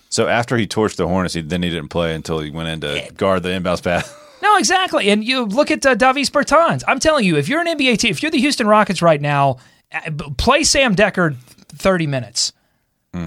[0.09, 2.81] So after he torched the Hornets, he, then he didn't play until he went in
[2.83, 4.13] to guard the inbounds pass.
[4.43, 5.09] No, exactly.
[5.09, 6.85] And you look at uh, Davis Bertans.
[6.87, 9.57] I'm telling you, if you're an NBA team, if you're the Houston Rockets right now,
[9.91, 11.35] uh, play Sam Dekker
[11.71, 12.53] 30 minutes.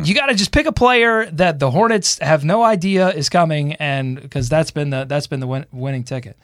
[0.03, 3.73] You got to just pick a player that the Hornets have no idea is coming,
[3.73, 6.37] and because that's been the that's been the win- winning ticket.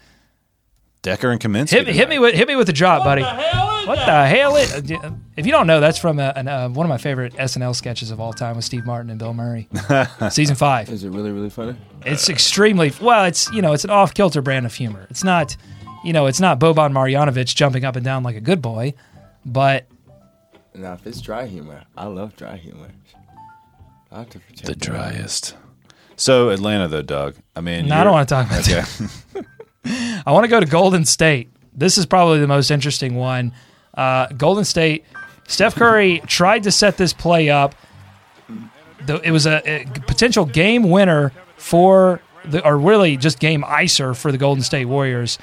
[1.06, 1.70] Dekker and Kaminsky.
[1.70, 3.22] Hit me, hit me with hit me with the drop, buddy.
[3.22, 4.06] the hell is What that?
[4.24, 4.56] the hell?
[4.56, 4.92] Is,
[5.38, 8.10] if you don't know, that's from a, an, uh, one of my favorite SNL sketches
[8.10, 9.68] of all time with Steve Martin and Bill Murray,
[10.32, 10.90] season five.
[10.90, 11.76] Is it really, really funny?
[12.06, 13.26] It's extremely well.
[13.26, 15.06] It's you know it's an off kilter brand of humor.
[15.12, 15.56] It's not
[16.04, 18.94] you know it's not Boban Marjanovic jumping up and down like a good boy,
[19.46, 19.86] but
[20.74, 22.90] Now, if it's dry humor, I love dry humor.
[24.12, 25.56] I have to protect the driest.
[26.16, 27.36] So Atlanta, though, Doug.
[27.56, 29.42] I mean, No, I don't wanna talk about okay.
[30.26, 31.50] I want to go to Golden State.
[31.74, 33.54] This is probably the most interesting one.
[33.94, 35.06] Uh, Golden State.
[35.48, 37.76] Steph Curry tried to set this play up.
[39.08, 44.32] It was a, a potential game winner for the, or really just game icer for
[44.32, 45.38] the Golden State Warriors.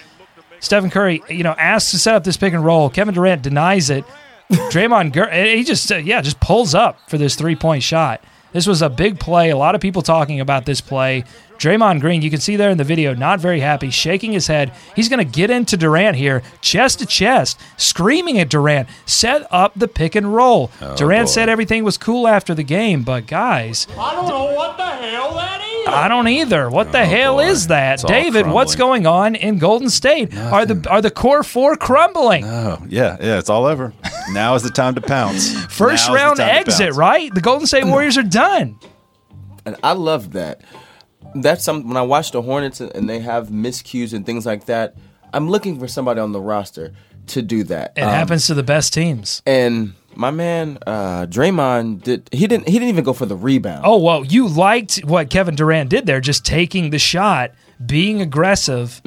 [0.60, 2.88] Stephen Curry, you know, asked to set up this pick and roll.
[2.90, 4.04] Kevin Durant denies it.
[4.50, 8.22] Draymond, Gr- he just uh, yeah, just pulls up for this three point shot.
[8.52, 9.50] This was a big play.
[9.50, 11.24] A lot of people talking about this play.
[11.62, 14.72] Draymond Green, you can see there in the video, not very happy, shaking his head.
[14.96, 19.72] He's going to get into Durant here, chest to chest, screaming at Durant, set up
[19.76, 20.72] the pick and roll.
[20.80, 21.30] Oh, Durant boy.
[21.30, 25.34] said everything was cool after the game, but guys, I don't know what the hell
[25.34, 25.86] that is.
[25.86, 26.68] I don't either.
[26.68, 27.46] What the oh, hell boy.
[27.46, 28.48] is that, It's David?
[28.48, 30.36] What's going on in Golden State?
[30.36, 32.44] Are the are the core four crumbling?
[32.44, 33.38] Oh yeah, yeah.
[33.38, 33.92] It's all over.
[34.32, 35.64] Now is the time to pounce.
[35.72, 37.32] First Now round exit, right?
[37.32, 38.80] The Golden State Warriors are done.
[39.64, 40.60] And I love that.
[41.34, 44.94] That's some when I watch the Hornets and they have miscues and things like that.
[45.32, 46.92] I'm looking for somebody on the roster
[47.28, 47.92] to do that.
[47.96, 49.40] It Um, happens to the best teams.
[49.46, 52.28] And my man, uh, Draymond did.
[52.32, 52.66] He didn't.
[52.68, 53.82] He didn't even go for the rebound.
[53.86, 57.52] Oh well, you liked what Kevin Durant did there, just taking the shot,
[57.84, 59.00] being aggressive.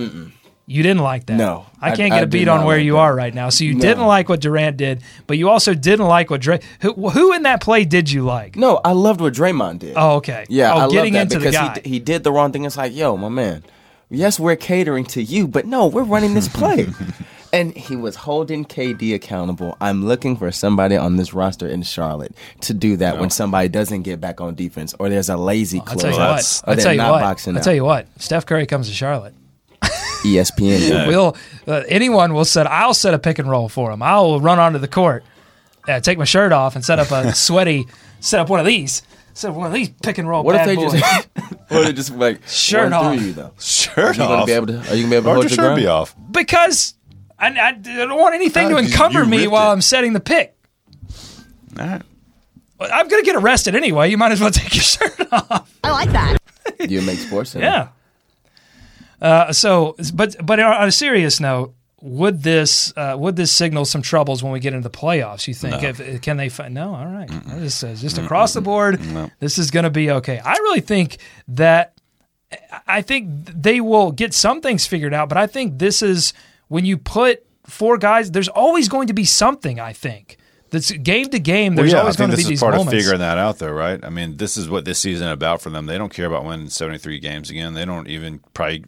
[0.68, 1.36] You didn't like that.
[1.38, 2.98] No, I I- can't I get a beat on where like you that.
[3.00, 3.50] are right now.
[3.50, 3.82] So you No.
[3.82, 6.60] didn't like what Durant did, but you also didn't like what Dray.
[6.82, 8.56] Who, who in that play did you like?
[8.56, 9.94] No, I loved what Draymond did.
[9.96, 10.46] Oh, okay.
[10.50, 11.82] Yeah, Oh, I love getting that into the because guy.
[11.84, 12.66] He, he did the wrong thing.
[12.66, 13.64] It's like, yo, my man,
[14.10, 16.88] yes, we're catering to you, but no, we're running this play.
[17.54, 19.78] and he was holding KD accountable.
[19.80, 24.02] I'm looking for somebody on this roster in Charlotte to do that when somebody doesn't
[24.02, 26.02] get back on defense or there's a lazy I'll close.
[26.02, 26.62] tell you what.
[26.66, 27.24] I'll tell you what.
[27.24, 28.08] I'll tell you what.
[28.20, 29.36] Steph Curry comes to Charlotte.
[30.26, 30.90] ESPN.
[30.90, 31.08] guy.
[31.08, 31.36] We'll
[31.68, 32.68] uh, anyone will set.
[32.68, 34.02] I'll set a pick and roll for him.
[34.02, 35.24] I will run onto the court,
[35.88, 37.86] uh, take my shirt off, and set up a sweaty.
[38.20, 39.04] Set up one of these.
[39.34, 40.44] Set up one of these pick and roll.
[40.44, 40.94] What if they boys.
[40.94, 41.28] just,
[41.68, 43.16] what if they just like Shirt run off.
[43.18, 43.52] through you though?
[43.60, 44.46] Shirt Are you gonna off.
[44.48, 44.78] be able to?
[44.90, 45.76] Are you gonna be able to Why hold your your shirt ground?
[45.82, 46.16] be off?
[46.32, 46.94] because
[47.38, 49.74] I, I, I don't want anything Oh, to encumber you me while it.
[49.74, 50.56] I'm setting the pick.
[51.80, 52.02] All right.
[52.80, 54.10] I'm gonna get arrested anyway.
[54.10, 55.70] You might as well take your shirt off.
[55.84, 56.38] I like that.
[56.90, 57.52] You make sports.
[57.52, 57.66] Center.
[57.66, 57.88] Yeah.
[59.22, 64.02] Uh, so, but but on a serious note, would this uh, would this signal some
[64.02, 65.48] troubles when we get into the playoffs?
[65.48, 65.82] You think?
[65.82, 65.90] No.
[65.90, 66.50] If, can they?
[66.50, 66.94] Find, no.
[66.94, 67.30] All right.
[67.48, 69.00] This says just across the board.
[69.40, 70.40] This is going to be okay.
[70.40, 71.18] I really think
[71.50, 71.94] that.
[72.88, 76.32] I think they will get some things figured out, but I think this is
[76.68, 78.32] when you put four guys.
[78.32, 79.80] There's always going to be something.
[79.80, 80.38] I think
[80.70, 81.76] that's game to game.
[81.76, 82.94] Well, There's yeah, always going to be this is these part moments.
[82.94, 84.04] of figuring that out, though, right?
[84.04, 85.86] I mean, this is what this season is about for them.
[85.86, 87.74] They don't care about winning 73 games again.
[87.74, 88.86] They don't even probably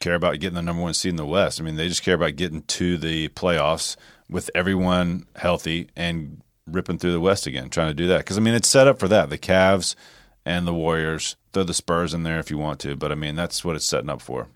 [0.00, 1.60] care about getting the number one seed in the West.
[1.60, 3.96] I mean, they just care about getting to the playoffs
[4.30, 8.18] with everyone healthy and ripping through the West again, trying to do that.
[8.18, 9.30] Because, I mean, it's set up for that.
[9.30, 9.94] The Cavs
[10.44, 12.94] and the Warriors, throw the Spurs in there if you want to.
[12.96, 14.48] But, I mean, that's what it's setting up for,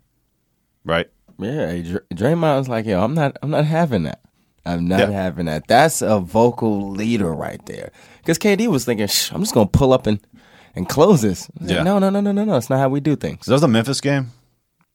[0.85, 1.09] right?
[1.39, 4.21] Yeah, Dr- Draymond's like, yo, I'm not, I'm not having that.
[4.65, 5.11] I'm not Yeah.
[5.11, 5.67] having that.
[5.67, 7.91] That's a vocal leader right there.
[8.19, 10.21] Because KD was thinking, Shh, I'm just gonna pull up and
[10.77, 11.51] and close this.
[11.59, 11.83] Was like, Yeah.
[11.83, 12.57] no, no, no, no, no, no.
[12.57, 13.45] It's not how we do things.
[13.47, 14.31] That was the Memphis game?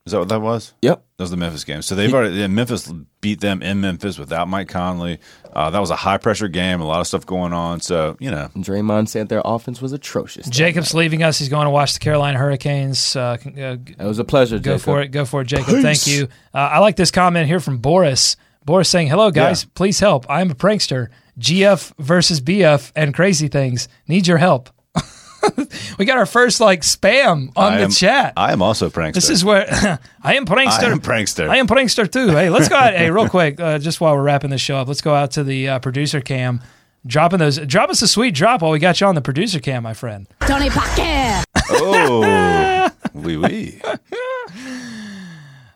[0.08, 0.74] Is that what that was?
[0.82, 1.04] Yep.
[1.18, 1.82] That was the Memphis game.
[1.82, 2.90] So they've already yeah, Memphis
[3.20, 5.20] beat them in Memphis without Mike Conley.
[5.52, 7.82] Uh, that was a high pressure game, a lot of stuff going on.
[7.82, 10.48] So you know, Draymond said their offense was atrocious.
[10.50, 11.38] Jacob's leaving us.
[11.38, 13.16] He's going to watch the Carolina Hurricanes.
[13.18, 14.58] Uh, uh, It was a pleasure.
[14.60, 14.82] Go Jacob.
[14.82, 15.08] for it.
[15.10, 15.82] Go for it, Jacob.
[15.82, 16.30] Thank you.
[16.54, 18.38] Uh, I like this comment here from Boris.
[18.64, 19.64] Boris saying, Hello, guys.
[19.64, 19.70] Yeah.
[19.76, 20.26] Please help.
[20.30, 21.10] I am a prankster.
[21.40, 23.88] GF versus BF and crazy things.
[24.08, 24.70] Need your help.
[25.98, 28.34] we got our first like spam on I the am, chat.
[28.38, 29.14] I am also prankster.
[29.14, 29.66] This is where
[30.24, 30.84] I am prankster.
[30.84, 31.50] I am prankster.
[31.50, 32.30] I am prankster too.
[32.30, 32.94] Hey, let's go out.
[32.96, 35.44] hey, real quick, uh, just while we're wrapping this show up, let's go out to
[35.44, 36.62] the uh, producer cam.
[37.06, 39.84] Dropping those, drop us a sweet drop while we got you on the producer cam,
[39.84, 40.28] my friend.
[40.42, 41.44] Tony Parker.
[41.70, 43.82] oh, wee wee.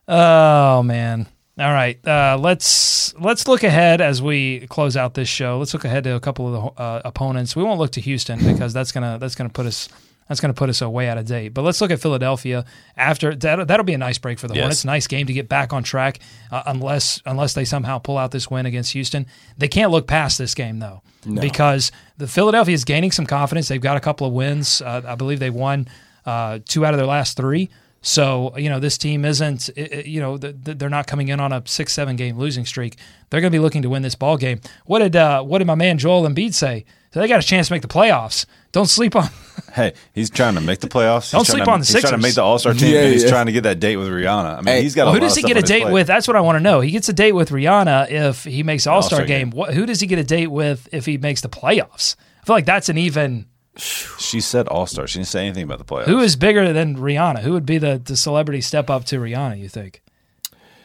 [0.07, 1.27] Oh man.
[1.61, 2.05] All right.
[2.07, 5.59] Uh, let's let's look ahead as we close out this show.
[5.59, 7.55] Let's look ahead to a couple of the uh, opponents.
[7.55, 9.87] We won't look to Houston because that's gonna that's gonna put us
[10.27, 11.49] that's gonna put us way out of date.
[11.49, 12.65] But let's look at Philadelphia
[12.97, 13.67] after that.
[13.67, 14.61] That'll be a nice break for the Yes.
[14.63, 14.85] Hornets.
[14.85, 16.19] Nice game to get back on track.
[16.51, 20.39] Uh, unless unless they somehow pull out this win against Houston, they can't look past
[20.39, 21.03] this game though
[21.41, 23.67] because the Philadelphia is gaining some confidence.
[23.67, 24.81] They've got a couple of wins.
[24.81, 25.87] Uh, I believe they won
[26.25, 27.69] uh, two out of their last three.
[28.03, 31.27] So you know this team isn't i- i- you know th- th- they're not coming
[31.27, 32.97] in on a six seven game losing streak.
[33.29, 34.59] They're going to be looking to win this ball game.
[34.85, 36.85] What did uh, what did my man Joel Embiid say?
[37.13, 38.45] So they got a chance to make the playoffs.
[38.71, 39.29] Don't sleep on.
[39.73, 41.23] Hey, he's trying to make the playoffs.
[41.25, 43.01] He's Don't sleep to, on the He's trying to make the All Star team, Yeah,
[43.03, 43.29] and he's yeah.
[43.29, 44.53] trying to get that date with Rihanna.
[44.53, 45.03] I mean, Hey, he's got.
[45.05, 45.93] Well, a who lot does he get a date plate.
[45.93, 46.07] with?
[46.07, 46.81] That's what I want to know.
[46.81, 49.49] He gets a date with Rihanna if he makes All Star All-Star game.
[49.51, 49.57] game.
[49.57, 52.15] What, who does he get a date with if he makes the playoffs?
[52.41, 53.45] I feel like that's an even.
[53.77, 55.07] She said All Star.
[55.07, 56.05] She didn't say anything about the playoffs.
[56.05, 57.39] Who is bigger than Rihanna?
[57.39, 59.57] Who would be the, the celebrity step up to Rihanna?
[59.59, 60.01] You think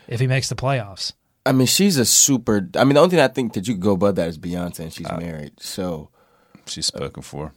[0.06, 1.12] if he makes the playoffs?
[1.44, 2.68] I mean, she's a super.
[2.76, 4.80] I mean, the only thing I think that you could go above that is Beyonce,
[4.80, 5.52] and she's uh, married.
[5.60, 6.10] So
[6.66, 7.52] She's spoken for.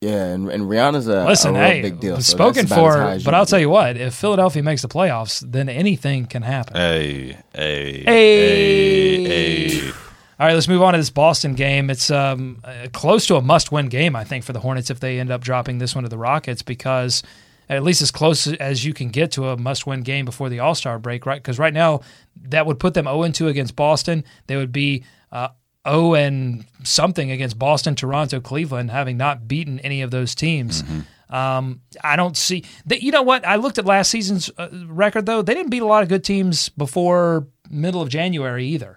[0.00, 2.16] yeah, and, and Rihanna's a, Listen, a real hey, big deal.
[2.16, 4.88] so spoken that's as for, as but I'll tell you what: if Philadelphia makes the
[4.88, 6.76] playoffs, then anything can happen.
[6.76, 9.24] Hey, hey, Hey.
[9.24, 9.92] hey, hey.
[10.38, 11.90] All right, let's move on to this Boston game.
[11.90, 15.20] It's um, uh, close to a must-win game, I think, for the Hornets if they
[15.20, 17.22] end up dropping this one to the Rockets, because
[17.68, 20.74] at least as close as you can get to a must-win game before the All
[20.74, 21.40] Star break, right?
[21.40, 22.00] Because right now
[22.48, 24.24] that would put them 0 2 against Boston.
[24.48, 25.48] They would be uh,
[25.88, 30.82] 0 and something against Boston, Toronto, Cleveland, having not beaten any of those teams.
[31.30, 33.02] Um, I don't see that.
[33.02, 33.46] You know what?
[33.46, 36.24] I looked at last season's uh, record though; they didn't beat a lot of good
[36.24, 38.96] teams before middle of January either.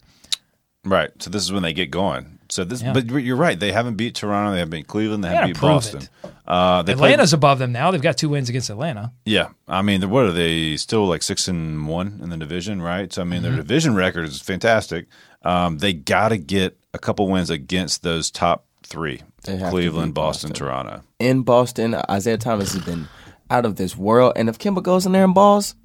[0.89, 1.11] Right.
[1.21, 2.39] So this is when they get going.
[2.49, 2.93] So this, Yeah.
[2.93, 3.59] but you're right.
[3.59, 4.53] They haven't beat Toronto.
[4.53, 5.23] They haven't beat Cleveland.
[5.23, 6.07] They They haven't beat Boston.
[6.47, 7.91] Uh, they played- Atlanta's above them now.
[7.91, 9.11] They've got two wins against Atlanta.
[9.25, 13.11] Yeah, I mean, what are they still like six and one in the division, right?
[13.11, 13.61] So I mean, their Mm-hmm.
[13.61, 15.07] division record is fantastic.
[15.43, 20.13] Um, they got to get a couple wins against those top three: They to Cleveland,
[20.13, 20.67] Boston, Boston.
[20.67, 21.01] Toronto.
[21.19, 23.09] in Boston, Isaiah Thomas has been
[23.49, 25.75] out of this world, and if Kemba goes in there and balls,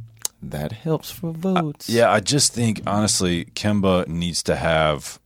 [0.42, 1.88] that helps for votes.
[1.88, 5.18] Yeah, I just think honestly, Kemba needs to have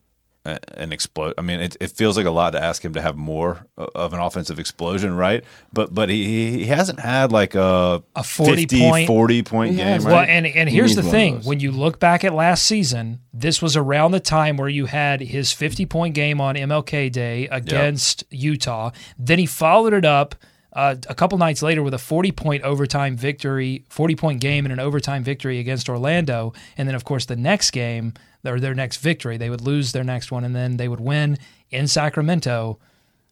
[0.44, 1.34] a- an explode.
[1.38, 4.12] I mean, it, it feels like a lot to ask him to have more of
[4.12, 5.42] an offensive explosion, right?
[5.72, 9.76] But but he he hasn't had like a A 40 50, point- 40 point He
[9.78, 10.12] game, right?
[10.12, 13.60] Well, and and here's needs the thing: when you look back at last season, this
[13.60, 18.22] was around the time where you had his 50 point game on MLK Day against
[18.30, 18.90] Utah.
[19.18, 20.36] Then he followed it up.
[20.76, 24.72] Uh, a couple nights later, with a 40 point overtime victory, 40 point game, and
[24.72, 26.52] an overtime victory against Orlando.
[26.76, 28.12] And then, of course, the next game,
[28.44, 31.38] or their next victory, they would lose their next one, and then they would win
[31.70, 32.78] in Sacramento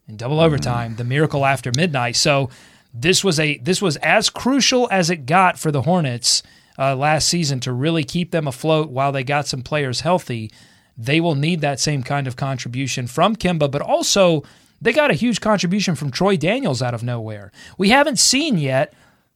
[0.08, 2.16] in double overtime, the miracle after midnight.
[2.16, 2.48] So
[2.94, 6.42] this was a this was as crucial as it got for the Hornets
[6.78, 10.50] uh, last season to really keep them afloat while they got some players healthy.
[10.96, 14.44] They will need that same kind of contribution from Kemba, but also
[14.84, 17.50] they got a huge contribution from Troy Daniels out of nowhere.
[17.76, 18.92] We haven't seen yet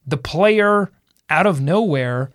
[0.07, 0.89] the player
[1.29, 2.31] out of nowhere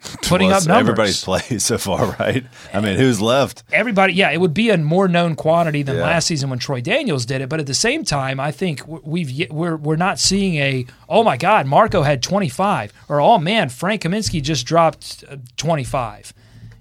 [0.22, 0.90] putting Well, up numbers.
[0.90, 2.44] Everybody's played so far, right?
[2.72, 3.64] I mean, who's left?
[3.72, 6.02] everybody, yeah, it would be a more known quantity than Yeah.
[6.04, 7.48] last season when Troy Daniels did it.
[7.48, 11.36] But at the same time, I think we've we're we're not seeing a oh my
[11.36, 16.32] God, Marco had 25 or oh man, Frank Kaminsky just dropped uh, 25.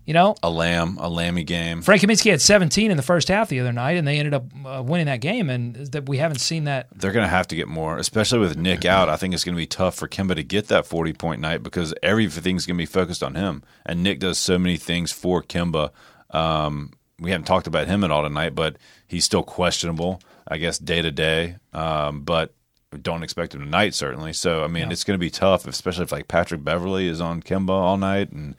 [0.08, 1.82] You know, A lamb, a lammy game.
[1.82, 4.46] Frank Kaminsky had 17 in the first half the other night, and they ended up
[4.66, 5.50] uh, winning that game.
[5.50, 6.88] And that we haven't seen that.
[6.96, 9.10] They're going to have to get more, especially with Nick out.
[9.10, 11.62] I think it's going to be tough for Kemba to get that 40 point night
[11.62, 13.64] because everything's going to be focused on him.
[13.86, 15.92] And Nick does so many things for Kemba.
[16.32, 18.78] Um, we haven't talked about him at all tonight, but
[19.10, 21.58] he's still questionable, I guess, day to day.
[21.74, 22.54] Um, But
[23.02, 24.32] don't expect him tonight, certainly.
[24.32, 27.44] So, I mean, it's going to be tough, especially if like Patrick Beverley is on
[27.44, 28.32] Kemba all night.
[28.32, 28.56] And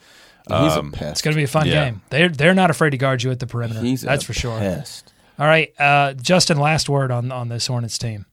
[0.49, 1.11] He's um, a pest.
[1.13, 1.85] It's going to be a fun Yeah.
[1.87, 2.03] game.
[2.11, 3.81] They're they're not afraid to guard you at the perimeter.
[3.81, 4.59] He's That's a for sure.
[4.59, 5.13] Pest.
[5.39, 6.59] All right, uh, Justin.
[6.59, 8.27] Last word on on this Hornets team.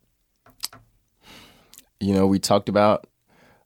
[2.00, 3.08] You know, we talked about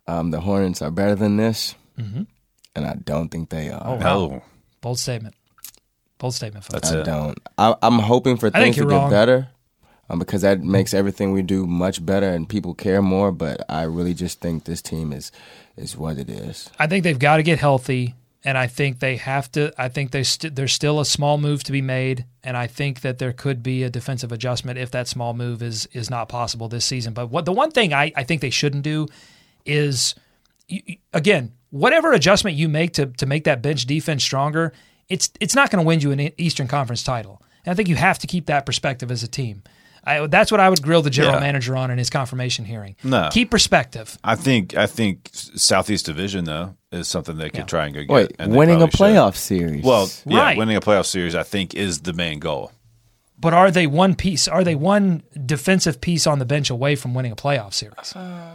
[0.07, 2.27] um, the Hornets are better than this, Mhm.
[2.75, 3.81] and I don't think they are.
[3.83, 3.99] Oh, wow.
[4.01, 4.43] no,
[4.81, 5.35] Bold statement.
[6.17, 6.65] Bold statement.
[6.65, 6.73] Folks.
[6.89, 7.05] That's I it.
[7.05, 7.37] don't.
[7.57, 9.09] I, I'm hoping for things to you're get wrong.
[9.09, 9.49] better,
[10.09, 13.31] um, because that makes everything we do much better and people care more.
[13.31, 15.31] But I really just think this team is
[15.75, 16.69] is what it is.
[16.77, 18.15] I think they've got to get healthy,
[18.45, 19.73] and I think they have to.
[19.77, 23.01] I think there's st- there's still a small move to be made, and I think
[23.01, 26.67] that there could be a defensive adjustment if that small move is is not possible
[26.69, 27.13] this season.
[27.13, 29.07] But what the one thing I, I think they shouldn't do
[29.65, 30.15] is
[31.13, 34.73] again whatever adjustment you make to to make that bench defense stronger,
[35.09, 37.41] it's it's not going to win you an Eastern Conference title.
[37.65, 39.63] And I think you have to keep that perspective as a team.
[40.05, 41.41] I, that's what I would grill the general Yeah.
[41.41, 42.95] manager on in his confirmation hearing.
[43.03, 43.27] No.
[43.33, 44.17] Keep perspective.
[44.23, 48.09] I think I think Southeast Division though is something they could try and go get.
[48.09, 49.15] Wait, and winning a probably should.
[49.17, 49.83] playoff series.
[49.83, 50.57] Well, yeah, Right.
[50.57, 52.71] winning a playoff series I think is the main goal.
[53.39, 54.47] But are they one piece?
[54.47, 58.13] Are they one defensive piece on the bench away from winning a playoff series?
[58.15, 58.51] Uh,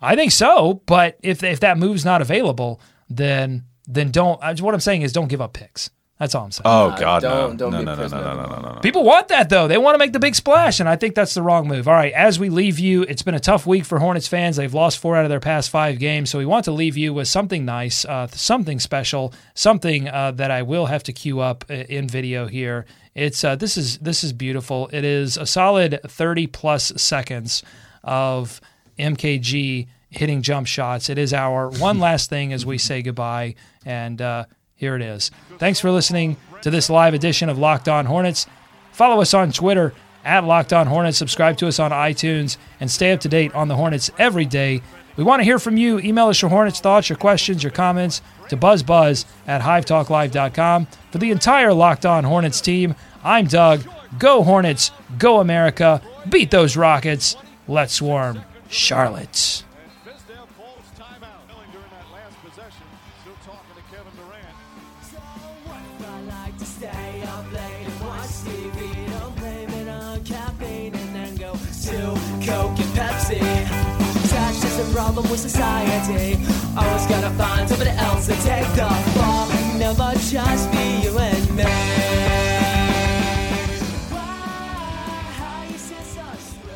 [0.00, 0.82] I think so.
[0.86, 4.40] But if if that move's not available, then then don't.
[4.60, 5.90] What I'm saying is, don't give up picks.
[6.22, 6.62] That's all I'm saying.
[6.66, 7.56] Oh God, don't- no.
[7.56, 8.80] don't no, get no, no, no, no, no, no, no, no.
[8.80, 9.66] People want that though.
[9.66, 11.88] They want to make the big splash, and I think that's the wrong move.
[11.88, 14.54] All right, as we leave you, it's been a tough week for Hornets fans.
[14.54, 17.12] They've lost four out of their past five games, so we want to leave you
[17.12, 21.68] with something nice, uh, something special, something uh, that I will have to queue up
[21.68, 22.86] in video here.
[23.16, 24.90] It's uh, this is this is beautiful.
[24.92, 27.64] It is a solid thirty plus seconds
[28.04, 28.60] of
[28.96, 31.08] MKG hitting jump shots.
[31.10, 34.44] It is our one last thing as we say goodbye, and uh,
[34.82, 35.30] here it is.
[35.58, 38.48] Thanks for listening to this live edition of Locked On Hornets.
[38.90, 41.16] Follow us on Twitter at Locked On Hornets.
[41.16, 44.82] Subscribe to us on iTunes and stay up to date on the Hornets every day.
[45.14, 46.00] We want to hear from you.
[46.00, 50.88] Email us your Hornets thoughts, your questions, your comments to buzzbuzz at hivetalklive.com.
[51.12, 53.84] For the entire Locked On Hornets team, I'm Doug.
[54.18, 57.36] Go Hornets, go America, beat those Rockets.
[57.68, 59.62] Let's swarm Charlotte.
[74.92, 76.38] Problem with society.
[76.76, 79.48] Always gotta find somebody else to take the fall.
[79.78, 81.64] Never just be you and me.
[85.38, 86.70] Why is it so strange?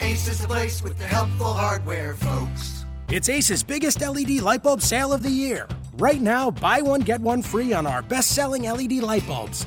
[0.00, 2.84] Ace is the place with the helpful hardware, folks.
[3.08, 5.68] It's Ace's biggest LED light bulb sale of the year.
[5.94, 9.66] Right now, buy one, get one free on our best selling LED light bulbs.